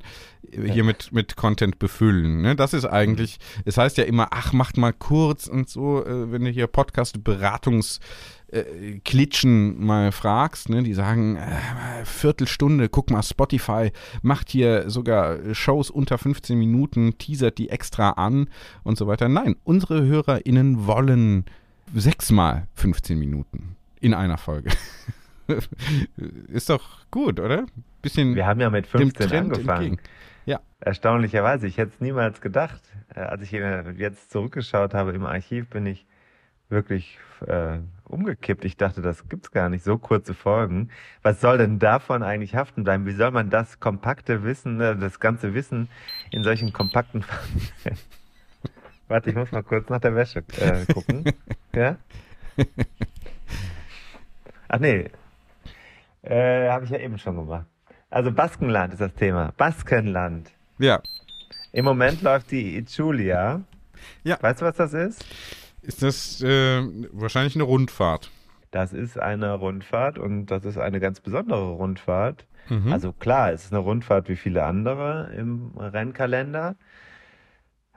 [0.74, 2.42] hier mit, mit Content befüllen.
[2.42, 2.56] Ne?
[2.56, 6.44] Das ist eigentlich, es heißt ja immer, ach, macht mal kurz und so, äh, wenn
[6.46, 8.00] du hier Podcast-Beratungs-
[8.52, 13.92] äh, Klitschen mal fragst, ne, die sagen, äh, Viertelstunde, guck mal, Spotify
[14.24, 18.50] macht hier sogar Shows unter 15 Minuten, teasert die extra an
[18.84, 19.30] und so weiter.
[19.30, 21.46] Nein, unsere HörerInnen wollen
[21.96, 24.70] sechsmal 15 Minuten in einer Folge.
[26.48, 27.66] Ist doch gut, oder?
[28.02, 29.84] Bisschen Wir haben ja mit dem 15 Trend angefangen.
[29.92, 30.10] entgegen.
[30.46, 30.60] Ja.
[30.80, 32.82] Erstaunlicherweise, ich hätte es niemals gedacht.
[33.14, 36.06] Äh, Als ich jetzt zurückgeschaut habe im Archiv, bin ich
[36.70, 38.64] wirklich äh, umgekippt.
[38.64, 40.90] Ich dachte, das gibt's gar nicht, so kurze Folgen.
[41.24, 43.06] Was soll denn davon eigentlich haften bleiben?
[43.06, 45.90] Wie soll man das kompakte Wissen, äh, das ganze Wissen
[46.32, 47.24] in solchen kompakten
[49.10, 51.26] Warte, ich muss mal kurz nach der Wäsche äh, gucken.
[51.76, 51.98] ja?
[54.68, 55.10] Ach nee,
[56.22, 57.66] äh, habe ich ja eben schon gemacht.
[58.12, 59.52] Also Baskenland ist das Thema.
[59.58, 60.52] Baskenland.
[60.78, 61.02] Ja.
[61.72, 63.62] Im Moment läuft die Ichulia.
[64.24, 64.38] Ja.
[64.42, 65.26] Weißt du, was das ist?
[65.82, 68.30] Ist das äh, wahrscheinlich eine Rundfahrt?
[68.70, 72.46] Das ist eine Rundfahrt und das ist eine ganz besondere Rundfahrt.
[72.70, 72.94] Mhm.
[72.94, 76.76] Also klar, es ist eine Rundfahrt wie viele andere im Rennkalender.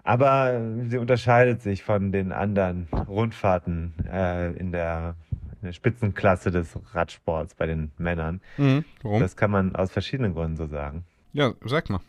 [0.04, 5.14] Aber sie unterscheidet sich von den anderen Rundfahrten äh, in, der,
[5.60, 8.40] in der Spitzenklasse des Radsports bei den Männern.
[8.56, 8.84] Mhm.
[9.02, 9.20] Warum?
[9.20, 11.04] Das kann man aus verschiedenen Gründen so sagen.
[11.32, 12.00] ja, sag mal.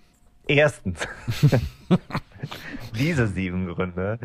[0.47, 1.08] Erstens.
[2.97, 4.19] Diese sieben Gründe.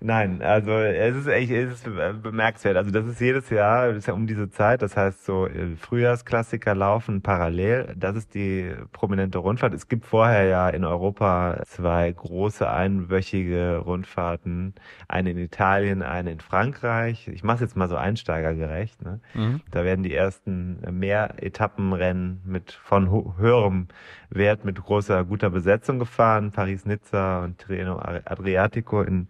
[0.00, 1.84] Nein, also es ist echt es ist
[2.22, 2.76] bemerkenswert.
[2.76, 5.76] Also das ist jedes Jahr, das ist ja um diese Zeit, das heißt so äh,
[5.76, 7.94] Frühjahrsklassiker laufen parallel.
[7.96, 9.72] Das ist die prominente Rundfahrt.
[9.74, 14.74] Es gibt vorher ja in Europa zwei große einwöchige Rundfahrten.
[15.08, 17.28] Eine in Italien, eine in Frankreich.
[17.28, 19.02] Ich mache jetzt mal so einsteigergerecht.
[19.02, 19.20] Ne?
[19.34, 19.60] Mhm.
[19.70, 23.88] Da werden die ersten mehr Etappenrennen mit von höherem
[24.30, 29.28] Wert mit großer guter Besetzung gefahren, Paris-Nizza und Tirreno Adriatico in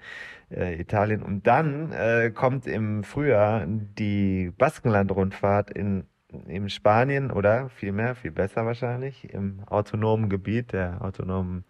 [0.50, 1.22] äh, Italien.
[1.22, 6.04] Und dann äh, kommt im Frühjahr die Baskenland-Rundfahrt in
[6.46, 11.64] in Spanien oder vielmehr, viel besser wahrscheinlich, im autonomen Gebiet, der autonomen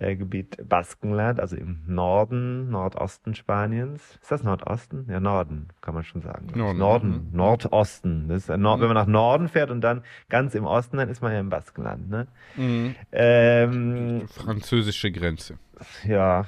[0.00, 4.18] äh, Gebiet Baskenland, also im Norden, Nordosten Spaniens.
[4.22, 5.06] Ist das Nordosten?
[5.08, 6.46] Ja, Norden, kann man schon sagen.
[6.54, 7.36] Norden, Norden, mhm.
[7.36, 8.28] Nordosten.
[8.28, 11.08] Das ist, äh, Nord, wenn man nach Norden fährt und dann ganz im Osten, dann
[11.08, 12.08] ist man ja im Baskenland.
[12.08, 12.26] Ne?
[12.56, 12.94] Mhm.
[13.12, 15.58] Ähm, Französische Grenze.
[16.04, 16.46] ja,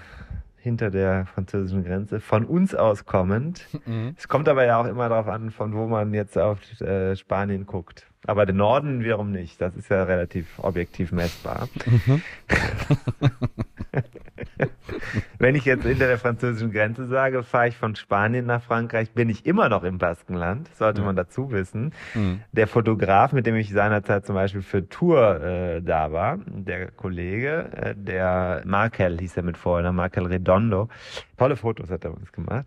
[0.56, 3.66] hinter der französischen Grenze, von uns aus kommend.
[3.84, 4.14] Mhm.
[4.16, 7.66] Es kommt aber ja auch immer darauf an, von wo man jetzt auf äh, Spanien
[7.66, 8.06] guckt.
[8.26, 9.60] Aber den Norden wiederum nicht.
[9.60, 11.68] Das ist ja relativ objektiv messbar.
[15.38, 19.28] Wenn ich jetzt hinter der französischen Grenze sage, fahre ich von Spanien nach Frankreich, bin
[19.28, 21.92] ich immer noch im Baskenland, sollte man dazu wissen.
[22.14, 22.42] Mhm.
[22.52, 27.70] Der Fotograf, mit dem ich seinerzeit zum Beispiel für Tour äh, da war, der Kollege,
[27.74, 30.88] äh, der Markel hieß er mit Vornamen, Markel Redondo,
[31.36, 32.66] tolle Fotos hat er uns gemacht.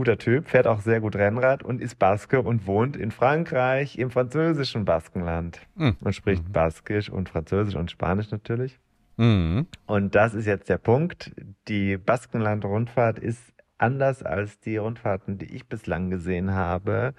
[0.00, 4.10] Guter Typ, fährt auch sehr gut Rennrad und ist Baske und wohnt in Frankreich im
[4.10, 5.60] französischen Baskenland.
[5.74, 5.94] Mhm.
[6.00, 8.80] Und spricht Baskisch und Französisch und Spanisch natürlich.
[9.18, 9.66] Mhm.
[9.84, 11.32] Und das ist jetzt der Punkt.
[11.68, 13.42] Die Baskenland-Rundfahrt ist
[13.76, 17.12] anders als die Rundfahrten, die ich bislang gesehen habe,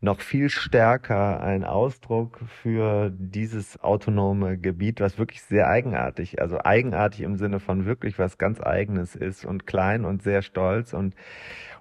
[0.00, 7.22] noch viel stärker ein Ausdruck für dieses autonome Gebiet, was wirklich sehr eigenartig, also eigenartig
[7.22, 11.14] im Sinne von wirklich was ganz eigenes ist und klein und sehr stolz und,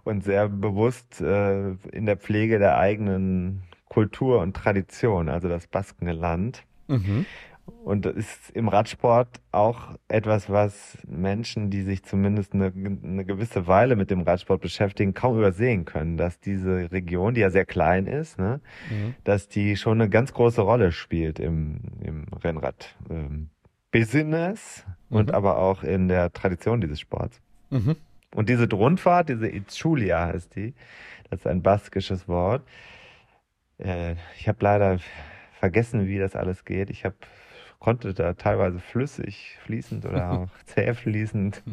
[0.03, 6.63] und sehr bewusst äh, in der Pflege der eigenen Kultur und Tradition, also das Baskenland.
[6.87, 7.25] Mhm.
[7.83, 13.67] Und das ist im Radsport auch etwas, was Menschen, die sich zumindest eine, eine gewisse
[13.67, 18.07] Weile mit dem Radsport beschäftigen, kaum übersehen können, dass diese Region, die ja sehr klein
[18.07, 18.59] ist, ne,
[18.89, 19.13] Mhm.
[19.23, 22.95] dass die schon eine ganz große Rolle spielt im, im Rennrad.
[23.09, 23.49] Ähm,
[23.91, 25.35] Business und Mhm.
[25.35, 27.41] aber auch in der Tradition dieses Sports.
[27.69, 27.95] Mhm.
[28.33, 30.73] Und diese Rundfahrt, diese Itzulia heißt die,
[31.29, 32.63] das ist ein baskisches Wort.
[33.77, 34.99] Äh, ich habe leider
[35.59, 36.89] vergessen, wie das alles geht.
[36.89, 37.15] Ich habe
[37.79, 41.63] konnte da teilweise flüssig, fließend oder auch zäh fließend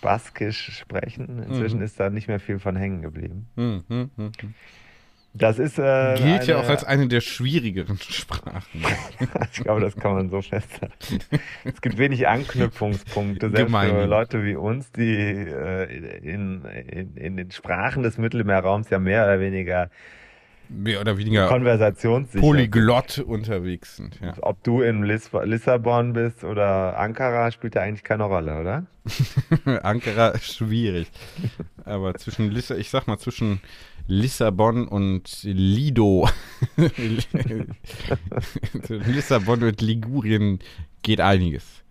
[0.00, 1.42] baskisch sprechen.
[1.42, 1.84] Inzwischen Mhm.
[1.84, 3.48] ist da nicht mehr viel von hängen geblieben.
[3.56, 3.84] Mhm.
[3.88, 4.32] Mhm.
[5.38, 8.62] Das ist äh, Gilt ja eine- auch als eine der schwierigeren Sprachen.
[9.52, 11.18] ich glaube, das kann man so festhalten.
[11.64, 13.90] Es gibt wenig Anknüpfungspunkte, selbst Gemein.
[13.90, 19.24] für Leute wie uns, die äh, in, in, in den Sprachen des Mittelmeerraums ja mehr
[19.24, 19.90] oder weniger
[20.68, 24.18] Mehr oder weniger konversationssicher polyglott unterwegs sind.
[24.20, 24.34] Ja.
[24.40, 28.86] Ob du in Lis Lissabon bist oder Ankara, spielt ja eigentlich keine Rolle, oder?
[29.84, 31.08] Ankara ist schwierig.
[31.84, 33.60] Aber zwischen Lissa, ich sag mal, zwischen
[34.06, 36.28] Lissabon und Lido.
[38.88, 40.60] Lissabon und Ligurien
[41.02, 41.84] geht einiges.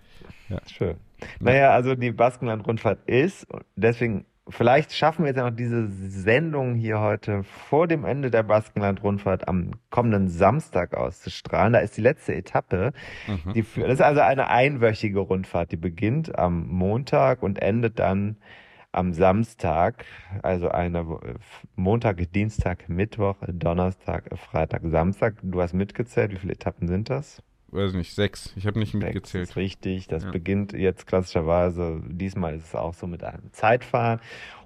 [0.67, 0.95] Schön.
[1.39, 6.99] Naja, also die Baskenland-Rundfahrt ist, deswegen, vielleicht schaffen wir jetzt ja noch diese Sendung hier
[6.99, 11.73] heute vor dem Ende der Baskenland-Rundfahrt am kommenden Samstag auszustrahlen.
[11.73, 12.93] Da ist die letzte Etappe.
[13.27, 13.53] Mhm.
[13.53, 18.37] Die, das ist also eine einwöchige Rundfahrt, die beginnt am Montag und endet dann
[18.95, 20.05] am Samstag,
[20.41, 21.05] also eine
[21.75, 25.35] Montag, Dienstag, Mittwoch, Donnerstag, Freitag, Samstag.
[25.41, 27.41] Du hast mitgezählt, wie viele Etappen sind das?
[27.75, 28.53] weiß nicht, sechs.
[28.55, 29.43] Ich habe nicht mitgezählt.
[29.43, 30.07] Das ist richtig.
[30.07, 30.31] Das ja.
[30.31, 34.19] beginnt jetzt klassischerweise, diesmal ist es auch so mit einem Zeitfahren.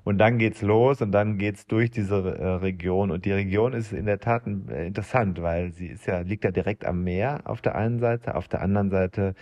[0.04, 3.12] Und dann geht's los und dann geht's durch diese äh, Region.
[3.12, 6.52] Und die Region ist in der Tat äh, interessant, weil sie ist ja, liegt ja
[6.52, 9.36] direkt am Meer auf der einen Seite, auf der anderen Seite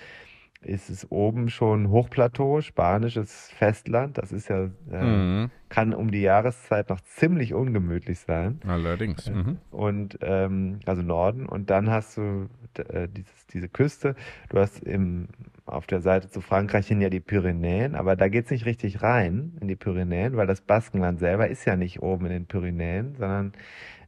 [0.61, 4.17] ist es oben schon Hochplateau, spanisches Festland.
[4.17, 5.51] Das ist ja, äh, mhm.
[5.69, 8.59] kann um die Jahreszeit noch ziemlich ungemütlich sein.
[8.67, 9.27] Allerdings.
[9.27, 9.57] Äh, mhm.
[9.71, 11.45] Und ähm, also Norden.
[11.45, 14.15] Und dann hast du äh, dieses, diese Küste.
[14.49, 15.27] Du hast im,
[15.65, 19.01] auf der Seite zu Frankreich hin ja die Pyrenäen, aber da geht es nicht richtig
[19.01, 23.15] rein in die Pyrenäen, weil das Baskenland selber ist ja nicht oben in den Pyrenäen,
[23.17, 23.53] sondern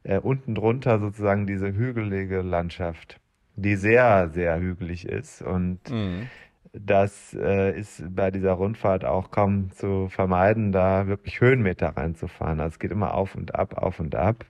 [0.02, 3.20] äh, unten drunter sozusagen diese hügelige Landschaft
[3.60, 5.42] die sehr, sehr hügelig ist.
[5.42, 6.28] Und mhm.
[6.72, 12.60] das äh, ist bei dieser Rundfahrt auch kaum zu vermeiden, da wirklich Höhenmeter reinzufahren.
[12.60, 14.44] Also es geht immer auf und ab, auf und ab.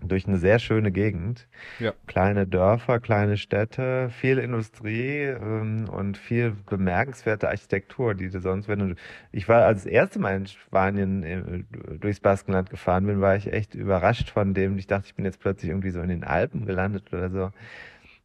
[0.00, 1.48] Durch eine sehr schöne Gegend.
[1.80, 1.92] Ja.
[2.06, 8.78] Kleine Dörfer, kleine Städte, viel Industrie ähm, und viel bemerkenswerte Architektur, die du sonst, wenn
[8.78, 8.94] du.
[9.32, 11.64] Ich war als das erste Mal in Spanien äh,
[11.98, 14.78] durchs Baskenland gefahren bin, war ich echt überrascht von dem.
[14.78, 17.50] Ich dachte, ich bin jetzt plötzlich irgendwie so in den Alpen gelandet oder so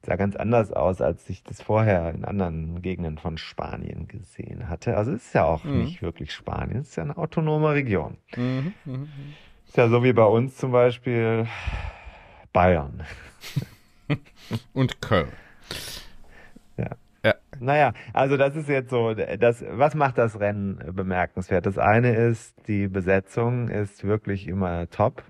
[0.06, 4.98] sah ganz anders aus, als ich das vorher in anderen Gegenden von Spanien gesehen hatte.
[4.98, 5.84] Also es ist ja auch mhm.
[5.84, 8.18] nicht wirklich Spanien, es ist ja eine autonome Region.
[8.36, 9.08] Mhm, mh, mh.
[9.66, 11.48] Ist ja so wie bei uns zum Beispiel
[12.52, 13.04] Bayern.
[14.74, 15.30] Und Köln.
[16.78, 16.92] Ja.
[17.24, 17.34] ja.
[17.60, 21.66] Naja, also das ist jetzt so, das, was macht das Rennen bemerkenswert?
[21.66, 25.24] Das eine ist, die Besetzung ist wirklich immer top.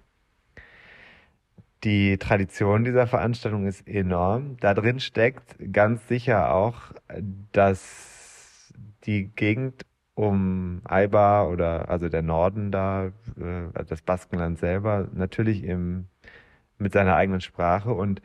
[1.84, 4.56] Die Tradition dieser Veranstaltung ist enorm.
[4.62, 6.93] Da drin steckt ganz sicher auch,
[7.52, 15.63] dass die Gegend um Eibar oder also der Norden da, äh, das Baskenland selber, natürlich
[15.63, 16.06] im,
[16.78, 18.22] mit seiner eigenen Sprache und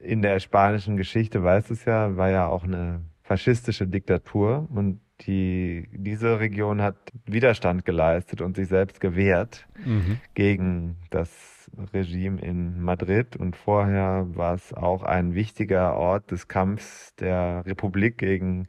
[0.00, 5.00] in der spanischen Geschichte, weißt du es ja, war ja auch eine faschistische Diktatur und
[5.26, 10.18] die, diese Region hat Widerstand geleistet und sich selbst gewehrt mhm.
[10.34, 13.36] gegen das Regime in Madrid.
[13.36, 18.68] Und vorher war es auch ein wichtiger Ort des Kampfs der Republik gegen,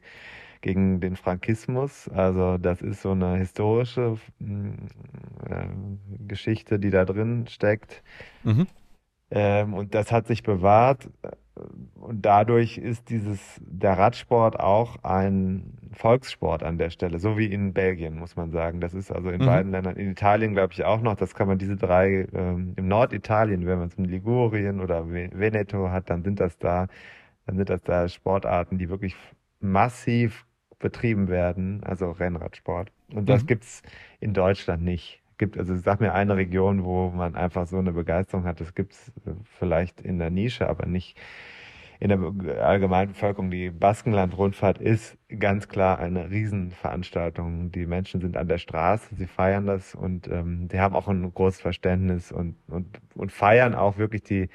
[0.60, 2.08] gegen den Frankismus.
[2.08, 5.66] Also das ist so eine historische äh,
[6.26, 8.02] Geschichte, die da drin steckt.
[8.44, 8.66] Mhm.
[9.30, 11.08] Ähm, und das hat sich bewahrt
[11.94, 17.72] und dadurch ist dieses der Radsport auch ein Volkssport an der Stelle, so wie in
[17.72, 18.80] Belgien, muss man sagen.
[18.80, 19.46] Das ist also in mhm.
[19.46, 22.88] beiden Ländern, in Italien glaube ich auch noch, das kann man diese drei, ähm, im
[22.88, 26.88] Norditalien, wenn man es in Ligurien oder Veneto hat, dann sind das da,
[27.46, 29.16] dann sind das da Sportarten, die wirklich
[29.60, 30.46] massiv
[30.78, 32.90] betrieben werden, also Rennradsport.
[33.14, 33.46] Und das mhm.
[33.46, 33.82] gibt's
[34.20, 38.44] in Deutschland nicht gibt, also sag mir eine Region, wo man einfach so eine Begeisterung
[38.44, 38.60] hat.
[38.60, 39.12] Das gibt es
[39.58, 41.18] vielleicht in der Nische, aber nicht
[41.98, 43.50] in der allgemeinen Bevölkerung.
[43.50, 47.72] Die Baskenland-Rundfahrt ist ganz klar eine Riesenveranstaltung.
[47.72, 51.34] Die Menschen sind an der Straße, sie feiern das und ähm, die haben auch ein
[51.34, 54.48] großes Verständnis und, und, und feiern auch wirklich die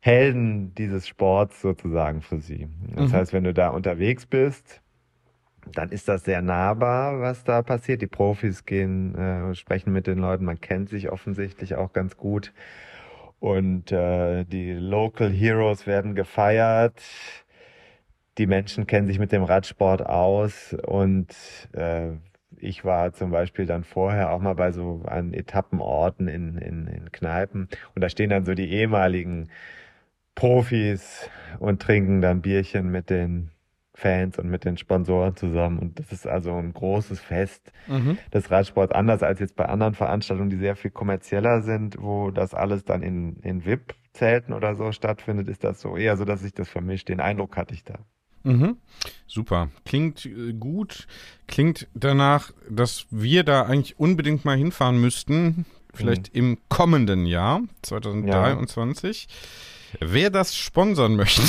[0.00, 2.66] Helden dieses Sports sozusagen für sie.
[2.96, 3.14] Das mhm.
[3.14, 4.82] heißt, wenn du da unterwegs bist,
[5.72, 8.02] dann ist das sehr nahbar, was da passiert.
[8.02, 12.52] Die Profis gehen, äh, sprechen mit den Leuten, man kennt sich offensichtlich auch ganz gut.
[13.40, 17.02] Und äh, die Local Heroes werden gefeiert.
[18.38, 21.28] Die Menschen kennen sich mit dem Radsport aus und
[21.72, 22.12] äh,
[22.56, 27.12] ich war zum Beispiel dann vorher auch mal bei so an Etappenorten in, in, in
[27.12, 29.50] Kneipen und da stehen dann so die ehemaligen
[30.34, 33.50] Profis und trinken dann Bierchen mit den
[33.94, 35.78] Fans und mit den Sponsoren zusammen.
[35.78, 38.18] Und das ist also ein großes Fest mhm.
[38.32, 42.54] des Radsports, anders als jetzt bei anderen Veranstaltungen, die sehr viel kommerzieller sind, wo das
[42.54, 46.52] alles dann in, in VIP-Zelten oder so stattfindet, ist das so eher so, dass sich
[46.52, 47.08] das vermischt.
[47.08, 48.00] Den Eindruck hatte ich da.
[48.42, 48.76] Mhm.
[49.26, 49.70] Super.
[49.84, 51.06] Klingt äh, gut.
[51.46, 55.66] Klingt danach, dass wir da eigentlich unbedingt mal hinfahren müssten.
[55.94, 56.40] Vielleicht mhm.
[56.40, 59.28] im kommenden Jahr, 2023.
[59.28, 59.36] Ja.
[60.00, 61.42] Wer das sponsern möchte,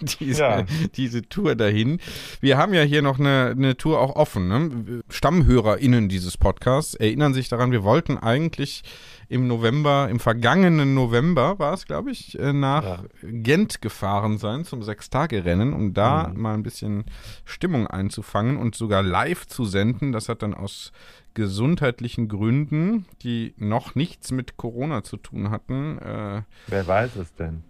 [0.20, 0.64] diese, ja.
[0.96, 2.00] diese Tour dahin.
[2.40, 4.48] Wir haben ja hier noch eine, eine Tour auch offen.
[4.48, 5.02] Ne?
[5.08, 8.82] StammhörerInnen dieses Podcasts erinnern sich daran, wir wollten eigentlich
[9.28, 13.04] im November, im vergangenen November war es, glaube ich, äh, nach ja.
[13.22, 16.40] Gent gefahren sein zum Sechstagerennen, um da mhm.
[16.40, 17.04] mal ein bisschen
[17.44, 20.12] Stimmung einzufangen und sogar live zu senden.
[20.12, 20.92] Das hat dann aus
[21.34, 25.98] gesundheitlichen Gründen, die noch nichts mit Corona zu tun hatten.
[25.98, 27.64] Äh, Wer weiß es denn?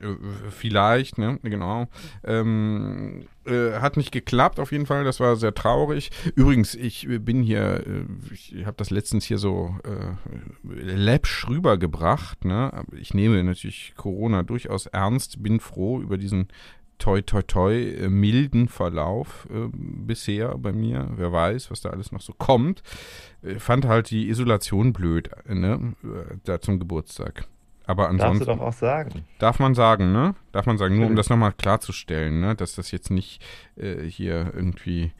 [0.00, 1.88] Äh, vielleicht, ne, genau.
[2.24, 5.04] Ähm, äh, hat nicht geklappt, auf jeden Fall.
[5.04, 6.10] Das war sehr traurig.
[6.34, 12.44] Übrigens, ich bin hier, äh, ich habe das letztens hier so äh, läppsch rübergebracht.
[12.44, 12.84] Ne?
[12.98, 16.48] Ich nehme natürlich Corona durchaus ernst, bin froh über diesen
[16.98, 21.10] toi toi toi äh, milden Verlauf äh, bisher bei mir.
[21.16, 22.82] Wer weiß, was da alles noch so kommt.
[23.42, 25.94] Ich fand halt die Isolation blöd, ne?
[26.02, 27.46] Äh, da zum Geburtstag.
[27.86, 28.46] Aber ansonsten.
[28.46, 29.24] Darfst du doch auch sagen.
[29.38, 30.34] Darf man sagen, ne?
[30.52, 32.54] Darf man sagen, nur um das nochmal klarzustellen, ne?
[32.54, 33.42] Dass das jetzt nicht
[33.76, 35.12] äh, hier irgendwie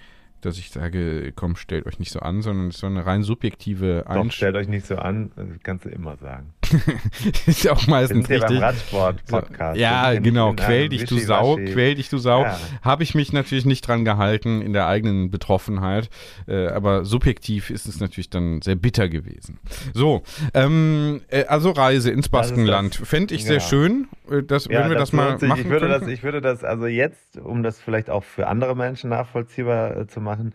[0.43, 3.23] dass ich sage, komm, stellt euch nicht so an, sondern es ist so eine rein
[3.23, 4.31] subjektive Einstellung.
[4.31, 6.53] stellt euch nicht so an, kannst du immer sagen.
[7.47, 8.59] ist ja auch meistens sind richtig.
[8.59, 9.79] Ja Radsport-Podcast.
[9.79, 10.55] Ja, genau.
[10.55, 11.57] Quäl dich, du Sau.
[11.57, 12.43] Quäl dich, du Sau.
[12.43, 12.59] Ja.
[12.83, 16.09] Habe ich mich natürlich nicht dran gehalten in der eigenen Betroffenheit.
[16.47, 19.59] Äh, aber subjektiv ist es natürlich dann sehr bitter gewesen.
[19.95, 20.23] So,
[20.55, 22.95] ähm, äh, also Reise ins Baskenland.
[22.95, 23.49] Fände ich ja.
[23.49, 24.09] sehr schön.
[24.31, 26.65] Äh, das, ja, wenn wir das, das mal machen ich würde das, ich würde das
[26.65, 30.55] also jetzt, um das vielleicht auch für andere Menschen nachvollziehbar äh, zu machen,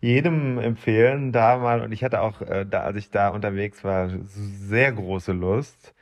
[0.00, 4.10] jedem empfehlen, da mal, und ich hatte auch, äh, da, als ich da unterwegs war,
[4.26, 5.94] sehr große Lust,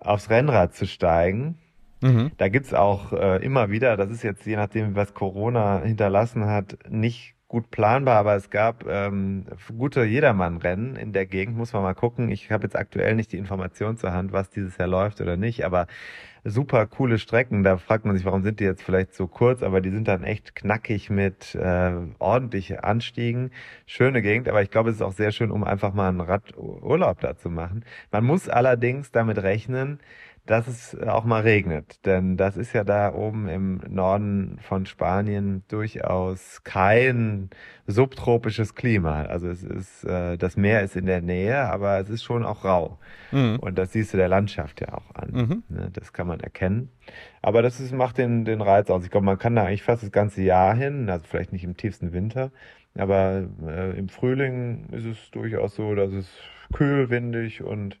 [0.00, 1.58] aufs Rennrad zu steigen.
[2.00, 2.32] Mhm.
[2.36, 6.78] Da gibt's auch äh, immer wieder, das ist jetzt je nachdem, was Corona hinterlassen hat,
[6.88, 9.44] nicht gut planbar, aber es gab ähm,
[9.76, 12.30] gute Jedermann-Rennen in der Gegend, muss man mal gucken.
[12.30, 15.62] Ich habe jetzt aktuell nicht die Information zur Hand, was dieses Jahr läuft oder nicht,
[15.66, 15.86] aber
[16.44, 17.62] super coole Strecken.
[17.62, 20.24] Da fragt man sich, warum sind die jetzt vielleicht so kurz, aber die sind dann
[20.24, 23.50] echt knackig mit äh, ordentlich Anstiegen.
[23.84, 27.20] Schöne Gegend, aber ich glaube, es ist auch sehr schön, um einfach mal einen Radurlaub
[27.20, 27.84] da zu machen.
[28.10, 30.00] Man muss allerdings damit rechnen,
[30.46, 32.04] dass es auch mal regnet.
[32.04, 37.50] Denn das ist ja da oben im Norden von Spanien durchaus kein
[37.86, 39.22] subtropisches Klima.
[39.22, 42.64] Also es ist, äh, das Meer ist in der Nähe, aber es ist schon auch
[42.64, 42.98] rau.
[43.30, 43.60] Mhm.
[43.60, 45.30] Und das siehst du der Landschaft ja auch an.
[45.30, 45.62] Mhm.
[45.68, 46.90] Ne, das kann man erkennen.
[47.40, 49.04] Aber das ist, macht den, den Reiz aus.
[49.04, 51.76] Ich glaube, man kann da eigentlich fast das ganze Jahr hin, also vielleicht nicht im
[51.76, 52.50] tiefsten Winter,
[52.96, 56.28] aber äh, im Frühling ist es durchaus so, dass es
[56.72, 57.98] kühl, windig und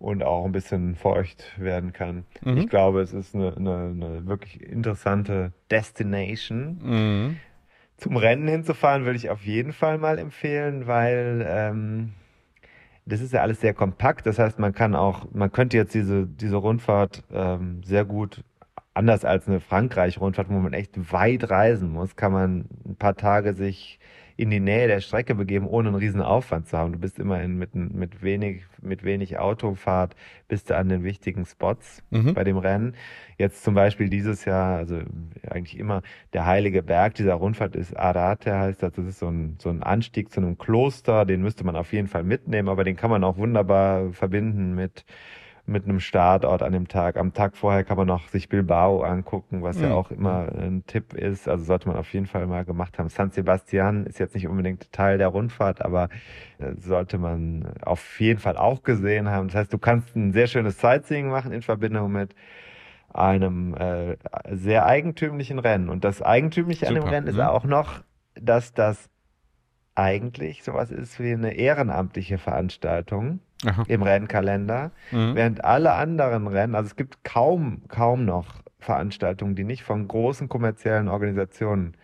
[0.00, 2.24] und auch ein bisschen feucht werden kann.
[2.42, 2.56] Mhm.
[2.56, 6.78] Ich glaube, es ist eine, eine, eine wirklich interessante Destination.
[6.82, 7.36] Mhm.
[7.98, 12.14] Zum Rennen hinzufahren würde ich auf jeden Fall mal empfehlen, weil ähm,
[13.04, 14.26] das ist ja alles sehr kompakt.
[14.26, 18.42] Das heißt, man kann auch, man könnte jetzt diese, diese Rundfahrt ähm, sehr gut,
[18.94, 23.52] anders als eine Frankreich-Rundfahrt, wo man echt weit reisen muss, kann man ein paar Tage
[23.52, 24.00] sich
[24.40, 26.92] in die Nähe der Strecke begeben, ohne einen riesen Aufwand zu haben.
[26.92, 30.16] Du bist immerhin mit, mit wenig, mit wenig Autofahrt
[30.48, 32.32] bist du an den wichtigen Spots mhm.
[32.32, 32.94] bei dem Rennen.
[33.36, 35.00] Jetzt zum Beispiel dieses Jahr, also
[35.46, 36.00] eigentlich immer
[36.32, 38.94] der heilige Berg dieser Rundfahrt ist Arate heißt das.
[38.94, 42.08] Das ist so ein, so ein Anstieg zu einem Kloster, den müsste man auf jeden
[42.08, 45.04] Fall mitnehmen, aber den kann man auch wunderbar verbinden mit
[45.70, 47.16] mit einem Startort an dem Tag.
[47.16, 49.84] Am Tag vorher kann man noch sich Bilbao angucken, was mhm.
[49.84, 51.48] ja auch immer ein Tipp ist.
[51.48, 53.08] Also sollte man auf jeden Fall mal gemacht haben.
[53.08, 56.08] San Sebastian ist jetzt nicht unbedingt Teil der Rundfahrt, aber
[56.58, 59.48] äh, sollte man auf jeden Fall auch gesehen haben.
[59.48, 62.34] Das heißt, du kannst ein sehr schönes Sightseeing machen in Verbindung mit
[63.12, 64.16] einem äh,
[64.50, 65.88] sehr eigentümlichen Rennen.
[65.88, 66.98] Und das Eigentümliche Super.
[66.98, 67.32] an dem Rennen mhm.
[67.32, 68.02] ist auch noch,
[68.34, 69.08] dass das
[69.94, 73.84] eigentlich sowas ist wie eine ehrenamtliche Veranstaltung Aha.
[73.88, 75.34] im Rennkalender, mhm.
[75.34, 78.46] während alle anderen Rennen, also es gibt kaum, kaum noch
[78.78, 81.94] Veranstaltungen, die nicht von großen kommerziellen Organisationen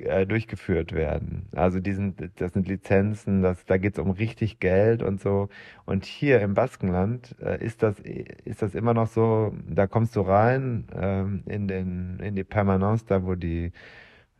[0.00, 1.48] äh, durchgeführt werden.
[1.52, 5.48] Also die sind, das sind Lizenzen, das, da geht es um richtig Geld und so.
[5.84, 10.20] Und hier im Baskenland äh, ist das ist das immer noch so, da kommst du
[10.20, 13.72] rein ähm, in den in die Permanence, da wo die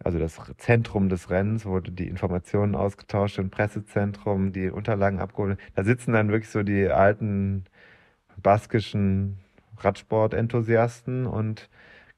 [0.03, 5.59] also das Zentrum des Rennens, wurde die Informationen ausgetauscht, im Pressezentrum, die Unterlagen abgeholt.
[5.74, 7.64] Da sitzen dann wirklich so die alten
[8.42, 9.38] baskischen
[9.78, 11.68] Radsport-Enthusiasten und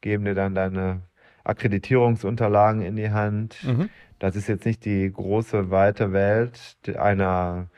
[0.00, 1.02] geben dir dann deine
[1.44, 3.64] Akkreditierungsunterlagen in die Hand.
[3.64, 3.88] Mhm.
[4.18, 7.68] Das ist jetzt nicht die große, weite Welt einer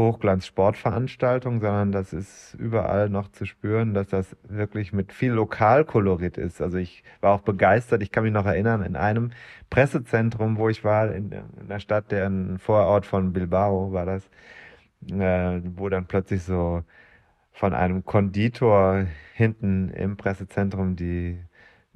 [0.00, 6.60] Hochglanz-Sportveranstaltung, sondern das ist überall noch zu spüren, dass das wirklich mit viel Lokalkolorit ist.
[6.60, 8.02] Also ich war auch begeistert.
[8.02, 9.32] Ich kann mich noch erinnern, in einem
[9.70, 14.28] Pressezentrum, wo ich war, in, in der Stadt, der ein Vorort von Bilbao war das,
[15.10, 16.82] äh, wo dann plötzlich so
[17.52, 21.38] von einem Konditor hinten im Pressezentrum die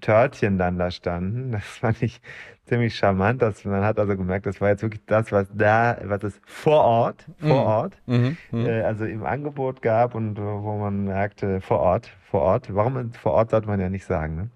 [0.05, 1.53] Törtchen dann da standen.
[1.53, 2.21] Das fand ich
[2.67, 3.41] ziemlich charmant.
[3.41, 6.85] Dass man hat also gemerkt, das war jetzt wirklich das, was da, was es vor
[6.85, 7.67] Ort, vor mhm.
[7.67, 8.37] Ort, mhm.
[8.51, 8.67] Mhm.
[8.67, 12.75] Äh, also im Angebot gab und wo man merkte, vor Ort, vor Ort.
[12.75, 14.51] Warum vor Ort sollte man ja nicht sagen, ne?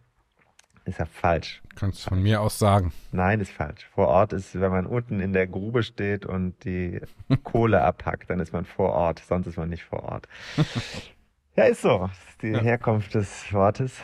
[0.85, 1.63] Ist ja falsch.
[1.77, 2.93] Kannst du von mir aus sagen.
[3.13, 3.87] Nein, ist falsch.
[3.95, 7.01] Vor Ort ist, wenn man unten in der Grube steht und die
[7.45, 9.19] Kohle abhackt, dann ist man vor Ort.
[9.19, 10.29] Sonst ist man nicht vor Ort.
[11.57, 12.09] ja, ist so.
[12.09, 12.61] Das ist die ja.
[12.61, 14.01] Herkunft des Wortes.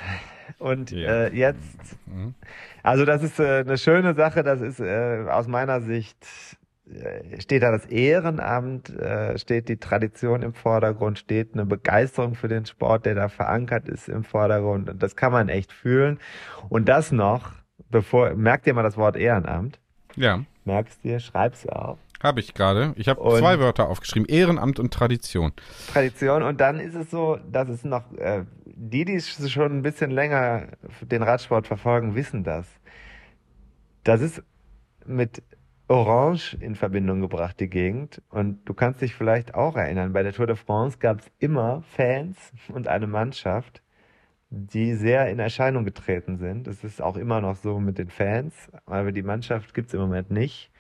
[0.59, 1.27] Und ja.
[1.27, 2.35] äh, jetzt, mhm.
[2.83, 4.43] also das ist äh, eine schöne Sache.
[4.43, 6.17] Das ist äh, aus meiner Sicht
[6.91, 12.49] äh, steht da das Ehrenamt, äh, steht die Tradition im Vordergrund, steht eine Begeisterung für
[12.49, 14.91] den Sport, der da verankert ist im Vordergrund.
[14.91, 16.19] Und das kann man echt fühlen.
[16.69, 17.53] Und das noch,
[17.91, 19.79] bevor, merkt ihr mal das Wort Ehrenamt?
[20.17, 20.45] Ja.
[20.65, 21.99] Merkst dir, schreib's auf.
[22.23, 22.95] Habe ich gerade.
[22.97, 25.53] Ich habe zwei Wörter aufgeschrieben: Ehrenamt und Tradition.
[25.93, 26.43] Tradition.
[26.43, 28.45] Und dann ist es so, dass es noch, äh,
[28.77, 30.69] die, die schon ein bisschen länger
[31.03, 32.67] den Radsport verfolgen, wissen das.
[34.03, 34.43] Das ist
[35.07, 35.43] mit
[35.87, 38.23] Orange in Verbindung gebracht, die Gegend.
[38.31, 41.83] Und du kannst dich vielleicht auch erinnern, bei der Tour de France gab es immer
[41.83, 43.83] Fans und eine Mannschaft,
[44.51, 46.67] die sehr in Erscheinung getreten sind.
[46.67, 50.01] Das ist auch immer noch so mit den Fans, aber die Mannschaft gibt es im
[50.01, 50.71] Moment nicht.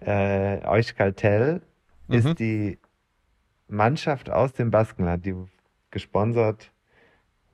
[0.00, 1.62] Äh, Euskaltel
[2.08, 2.14] mhm.
[2.14, 2.78] ist die
[3.66, 5.34] Mannschaft aus dem Baskenland, die
[5.90, 6.73] gesponsert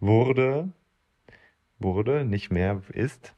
[0.01, 0.69] wurde,
[1.79, 3.35] wurde, nicht mehr ist.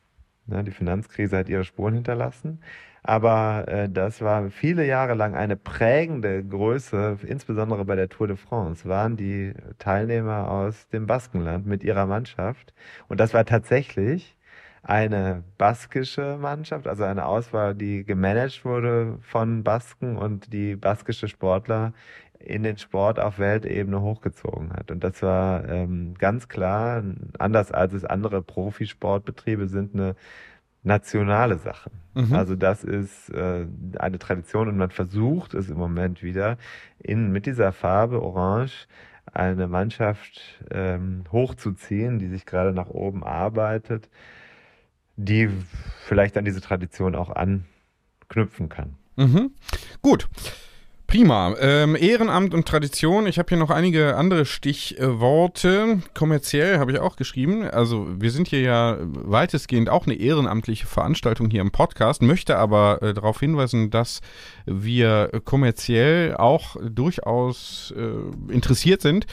[0.46, 2.60] Ja, die Finanzkrise hat ihre Spuren hinterlassen.
[3.04, 8.36] Aber äh, das war viele Jahre lang eine prägende Größe, insbesondere bei der Tour de
[8.36, 12.72] France, waren die Teilnehmer aus dem Baskenland mit ihrer Mannschaft.
[13.08, 14.36] Und das war tatsächlich
[14.84, 21.92] eine baskische Mannschaft, also eine Auswahl, die gemanagt wurde von Basken und die baskische Sportler
[22.44, 24.90] in den Sport auf Weltebene hochgezogen hat.
[24.90, 27.02] Und das war ähm, ganz klar,
[27.38, 30.14] anders als es andere Profisportbetriebe sind, eine
[30.82, 31.90] nationale Sache.
[32.14, 32.32] Mhm.
[32.32, 33.66] Also das ist äh,
[33.98, 36.58] eine Tradition und man versucht es im Moment wieder
[36.98, 38.88] in mit dieser Farbe Orange
[39.32, 44.10] eine Mannschaft ähm, hochzuziehen, die sich gerade nach oben arbeitet,
[45.16, 45.48] die
[46.04, 48.96] vielleicht an diese Tradition auch anknüpfen kann.
[49.16, 49.52] Mhm.
[50.00, 50.28] Gut.
[51.12, 51.54] Prima.
[51.60, 53.26] Ähm, Ehrenamt und Tradition.
[53.26, 56.00] Ich habe hier noch einige andere Stichworte.
[56.14, 57.64] Kommerziell habe ich auch geschrieben.
[57.64, 63.02] Also wir sind hier ja weitestgehend auch eine ehrenamtliche Veranstaltung hier im Podcast, möchte aber
[63.02, 64.22] äh, darauf hinweisen, dass
[64.64, 69.26] wir kommerziell auch durchaus äh, interessiert sind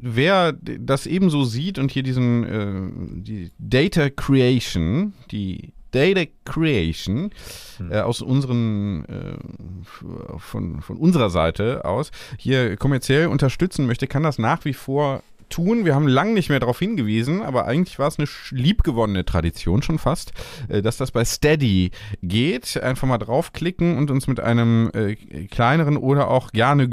[0.00, 7.30] wer das ebenso sieht und hier diesen äh, die Data Creation, die Data Creation
[7.78, 7.92] hm.
[7.92, 14.38] äh, aus unseren äh, von, von unserer Seite aus hier kommerziell unterstützen möchte, kann das
[14.38, 15.84] nach wie vor tun.
[15.84, 19.98] Wir haben lange nicht mehr darauf hingewiesen, aber eigentlich war es eine liebgewonnene Tradition schon
[19.98, 20.32] fast,
[20.68, 21.90] äh, dass das bei Steady
[22.22, 22.82] geht.
[22.82, 25.14] Einfach mal draufklicken und uns mit einem äh,
[25.46, 26.88] kleineren oder auch gerne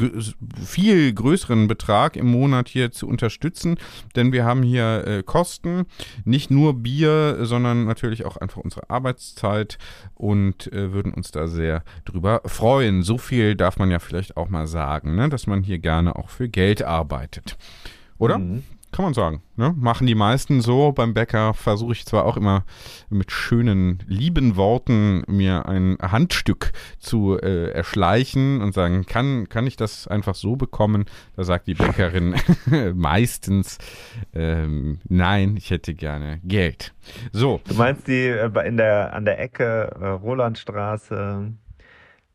[0.63, 3.77] viel größeren Betrag im Monat hier zu unterstützen.
[4.15, 5.85] Denn wir haben hier äh, Kosten,
[6.25, 9.77] nicht nur Bier, sondern natürlich auch einfach unsere Arbeitszeit
[10.15, 13.03] und würden uns da sehr drüber freuen.
[13.03, 15.29] So viel darf man ja vielleicht auch mal sagen, ne?
[15.29, 17.57] dass man hier gerne auch für Geld arbeitet.
[18.21, 18.37] Oder?
[18.37, 18.63] Mhm.
[18.91, 19.41] Kann man sagen.
[19.55, 19.73] Ne?
[19.77, 20.91] Machen die meisten so.
[20.91, 22.65] Beim Bäcker versuche ich zwar auch immer
[23.09, 29.77] mit schönen, lieben Worten mir ein Handstück zu äh, erschleichen und sagen, kann, kann ich
[29.77, 31.05] das einfach so bekommen?
[31.37, 32.35] Da sagt die Bäckerin
[32.93, 33.77] meistens,
[34.35, 36.93] ähm, nein, ich hätte gerne Geld.
[37.31, 37.61] So.
[37.67, 41.53] Du meinst die äh, in der, an der Ecke äh, Rolandstraße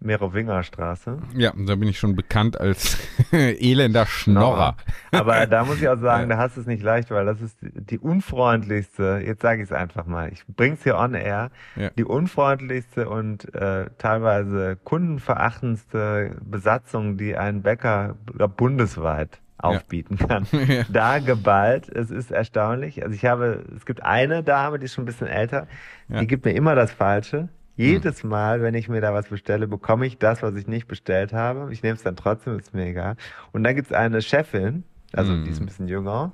[0.00, 1.18] Merowingerstraße.
[1.34, 2.98] Ja, da bin ich schon bekannt als
[3.32, 4.76] elender Schnorrer.
[5.10, 7.56] Aber da muss ich auch sagen, da hast du es nicht leicht, weil das ist
[7.60, 11.90] die unfreundlichste, jetzt sage ich es einfach mal, ich bring's hier on air, ja.
[11.90, 18.16] die unfreundlichste und äh, teilweise kundenverachtendste Besatzung, die ein Bäcker
[18.56, 20.46] bundesweit aufbieten kann.
[20.66, 20.84] Ja.
[20.88, 23.02] Da geballt, es ist erstaunlich.
[23.02, 25.68] Also ich habe, es gibt eine Dame, die ist schon ein bisschen älter,
[26.08, 26.20] ja.
[26.20, 27.48] die gibt mir immer das Falsche.
[27.76, 31.32] Jedes Mal, wenn ich mir da was bestelle, bekomme ich das, was ich nicht bestellt
[31.32, 31.72] habe.
[31.72, 33.16] Ich nehme es dann trotzdem, ist mir egal.
[33.52, 35.44] Und dann gibt es eine Chefin, also mm.
[35.44, 36.32] die ist ein bisschen jünger,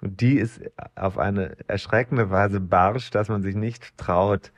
[0.00, 0.60] und die ist
[0.94, 4.52] auf eine erschreckende Weise barsch, dass man sich nicht traut,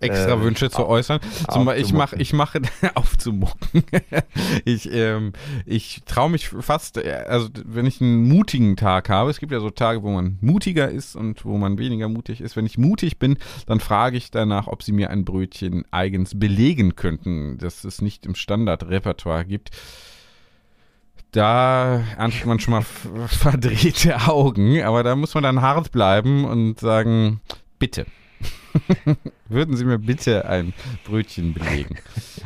[0.00, 1.20] extra äh, Wünsche zu äußern.
[1.50, 2.60] Zum Beispiel, ich mache, ich mache
[2.94, 3.82] aufzumucken.
[4.64, 5.32] ich, ähm,
[5.66, 9.60] ich traue mich fast, äh, also wenn ich einen mutigen Tag habe, es gibt ja
[9.60, 12.56] so Tage, wo man mutiger ist und wo man weniger mutig ist.
[12.56, 16.96] Wenn ich mutig bin, dann frage ich danach, ob sie mir ein Brötchen eigens belegen
[16.96, 19.70] könnten, dass es nicht im Standardrepertoire gibt
[21.32, 22.82] da erntet man schon mal
[23.26, 27.40] verdrehte Augen, aber da muss man dann hart bleiben und sagen,
[27.78, 28.06] bitte.
[29.48, 30.72] Würden Sie mir bitte ein
[31.04, 31.96] Brötchen belegen?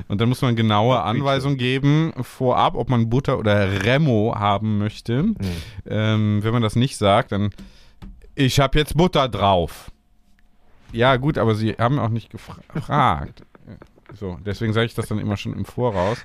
[0.09, 5.23] Und dann muss man genaue Anweisungen geben vorab, ob man Butter oder Remo haben möchte.
[5.23, 5.37] Mhm.
[5.87, 7.51] Ähm, wenn man das nicht sagt, dann
[8.35, 9.91] ich habe jetzt Butter drauf.
[10.93, 13.43] Ja, gut, aber Sie haben auch nicht gefragt.
[14.15, 16.25] So, deswegen sage ich das dann immer schon im Voraus.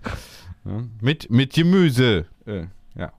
[0.66, 2.26] Ja, mit, mit Gemüse.
[2.46, 2.66] Äh,
[2.96, 3.14] ja,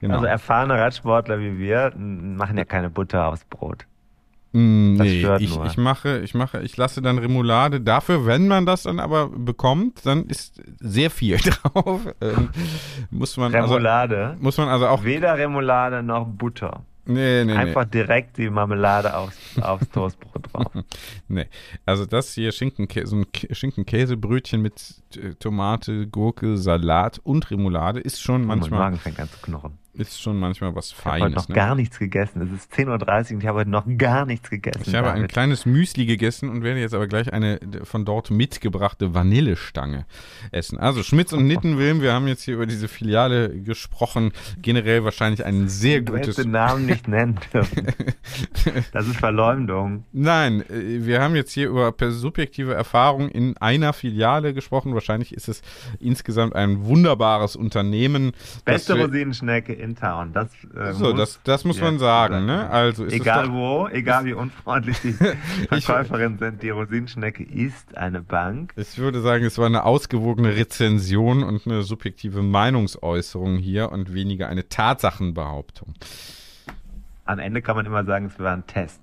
[0.00, 0.16] genau.
[0.16, 3.86] Also erfahrene Radsportler wie wir machen ja keine Butter aufs Brot.
[4.52, 7.80] Mm, nee, ich, ich, mache, ich mache, ich lasse dann Remoulade.
[7.80, 11.36] Dafür, wenn man das dann aber bekommt, dann ist sehr viel
[11.72, 12.00] drauf.
[12.20, 12.48] Ähm,
[13.10, 14.26] muss man also Remoulade.
[14.28, 15.04] Also, muss man also auch.
[15.04, 16.82] Weder Remoulade noch Butter.
[17.04, 17.90] Nee, nee, Einfach nee.
[17.90, 20.66] direkt die Marmelade aufs, aufs Toastbrot drauf.
[21.28, 21.46] nee,
[21.86, 24.96] also das hier Schinkenkä so ein Schinkenkäsebrötchen mit
[25.40, 28.70] Tomate, Gurke, Salat und Remoulade ist schon oh, manchmal.
[28.70, 31.16] Mein Magen fängt an zu knurren ist schon manchmal was Feines.
[31.16, 31.54] Ich habe heute noch ne?
[31.54, 32.42] gar nichts gegessen.
[32.42, 34.82] Es ist 10.30 Uhr und ich habe heute noch gar nichts gegessen.
[34.86, 35.22] Ich habe damit.
[35.22, 40.06] ein kleines Müsli gegessen und werde jetzt aber gleich eine von dort mitgebrachte Vanillestange
[40.52, 40.78] essen.
[40.78, 44.32] Also Schmitz und Nittenwilm, wir haben jetzt hier über diese Filiale gesprochen.
[44.62, 46.36] Generell wahrscheinlich ein sehr du gutes...
[46.36, 47.88] Du den Namen nicht nennen dürfen.
[48.92, 50.04] Das ist Verleumdung.
[50.12, 54.94] Nein, äh, wir haben jetzt hier über subjektive Erfahrung in einer Filiale gesprochen.
[54.94, 55.62] Wahrscheinlich ist es
[55.98, 58.32] insgesamt ein wunderbares Unternehmen.
[58.64, 60.32] Beste Rosinenschnecke in Town.
[60.32, 62.46] Das, äh, so, muss, das, das muss man sagen.
[62.46, 62.68] Ne?
[62.70, 65.12] Also egal wo, egal wie unfreundlich die
[65.68, 68.72] Verkäuferin sind, die Rosinenschnecke ist eine Bank.
[68.76, 74.48] Ich würde sagen, es war eine ausgewogene Rezension und eine subjektive Meinungsäußerung hier und weniger
[74.48, 75.94] eine Tatsachenbehauptung.
[77.24, 79.00] Am Ende kann man immer sagen, es war ein Test.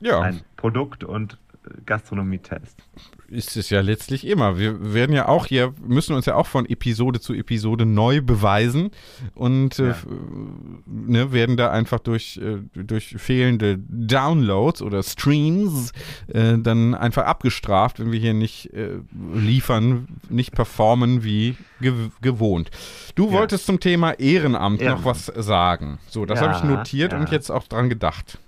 [0.00, 0.20] Ja.
[0.20, 1.38] Ein Produkt- und
[1.84, 2.82] Gastronomietest
[3.28, 4.58] ist es ja letztlich immer.
[4.58, 8.90] Wir werden ja auch hier, müssen uns ja auch von Episode zu Episode neu beweisen
[9.34, 9.90] und äh, ja.
[9.90, 9.96] äh,
[10.86, 15.92] ne, werden da einfach durch, äh, durch fehlende Downloads oder Streams
[16.28, 18.98] äh, dann einfach abgestraft, wenn wir hier nicht äh,
[19.34, 22.70] liefern, nicht performen wie gew gewohnt.
[23.14, 23.32] Du ja.
[23.32, 24.92] wolltest zum Thema Ehrenamt ja.
[24.94, 25.98] noch was sagen.
[26.08, 28.38] So, das habe ich notiert und jetzt auch dran gedacht.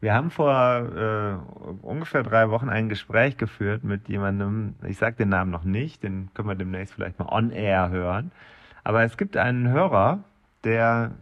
[0.00, 1.34] Wir haben vor äh,
[1.82, 6.30] ungefähr drei Wochen ein Gespräch geführt mit jemandem, ich sage den Namen noch nicht, den
[6.34, 8.30] können wir demnächst vielleicht mal on air hören.
[8.84, 10.20] Aber es gibt einen Hörer,
[10.62, 11.12] der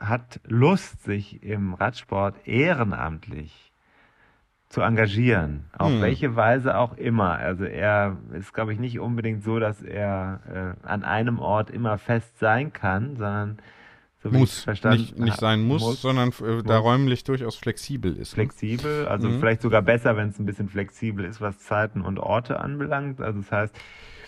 [0.00, 3.72] hat Lust, sich im Radsport ehrenamtlich
[4.68, 6.02] zu engagieren, auf hm.
[6.02, 7.38] welche Weise auch immer.
[7.38, 11.98] Also er ist, glaube ich, nicht unbedingt so, dass er äh, an einem Ort immer
[11.98, 13.58] fest sein kann, sondern
[14.24, 18.32] so muss, nicht, nicht sein muss, muss sondern äh, da räumlich durchaus flexibel ist.
[18.32, 18.44] Ne?
[18.44, 19.38] Flexibel, also mhm.
[19.38, 23.20] vielleicht sogar besser, wenn es ein bisschen flexibel ist, was Zeiten und Orte anbelangt.
[23.20, 23.76] Also das heißt,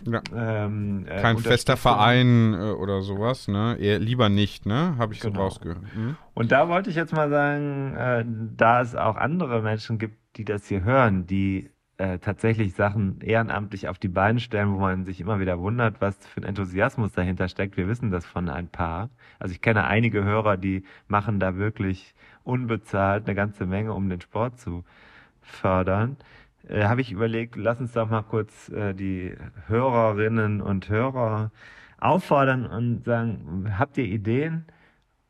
[0.04, 0.20] ja.
[0.34, 3.78] ähm, äh, kein fester Verein äh, oder sowas, ne?
[3.80, 4.96] Eher lieber nicht, ne?
[4.98, 5.36] Habe ich genau.
[5.36, 5.80] so rausgehört.
[5.94, 6.16] Mhm.
[6.34, 8.24] Und da wollte ich jetzt mal sagen, äh,
[8.56, 13.88] da es auch andere Menschen gibt, die das hier hören, die äh, tatsächlich Sachen ehrenamtlich
[13.88, 17.48] auf die Beine stellen, wo man sich immer wieder wundert, was für ein Enthusiasmus dahinter
[17.48, 17.76] steckt.
[17.76, 19.08] Wir wissen das von ein paar.
[19.38, 24.20] Also ich kenne einige Hörer, die machen da wirklich unbezahlt eine ganze Menge, um den
[24.20, 24.84] Sport zu
[25.40, 26.16] fördern.
[26.68, 29.34] Äh, Habe ich überlegt, lass uns doch mal kurz äh, die
[29.66, 31.50] Hörerinnen und Hörer
[31.98, 34.66] auffordern und sagen, habt ihr Ideen?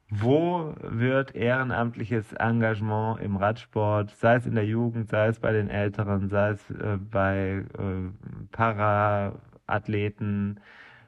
[0.09, 5.69] Wo wird ehrenamtliches Engagement im Radsport, sei es in der Jugend, sei es bei den
[5.69, 8.11] Älteren, sei es äh, bei äh,
[8.53, 10.61] Paraathleten,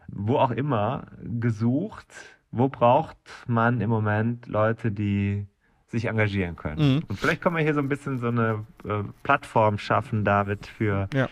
[0.09, 2.09] wo auch immer, gesucht?
[2.51, 5.47] Wo braucht man im Moment Leute, die
[5.87, 6.97] sich engagieren können?
[6.97, 7.03] Mhm.
[7.07, 11.09] Und vielleicht können wir hier so ein bisschen so eine äh, Plattform schaffen, David, für
[11.15, 11.29] ja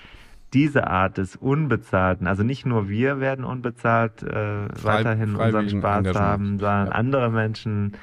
[0.53, 6.15] diese Art des Unbezahlten, also nicht nur wir werden unbezahlt äh, Frei, weiterhin unseren Spaß
[6.15, 6.93] haben, sondern ja.
[6.93, 7.97] andere Menschen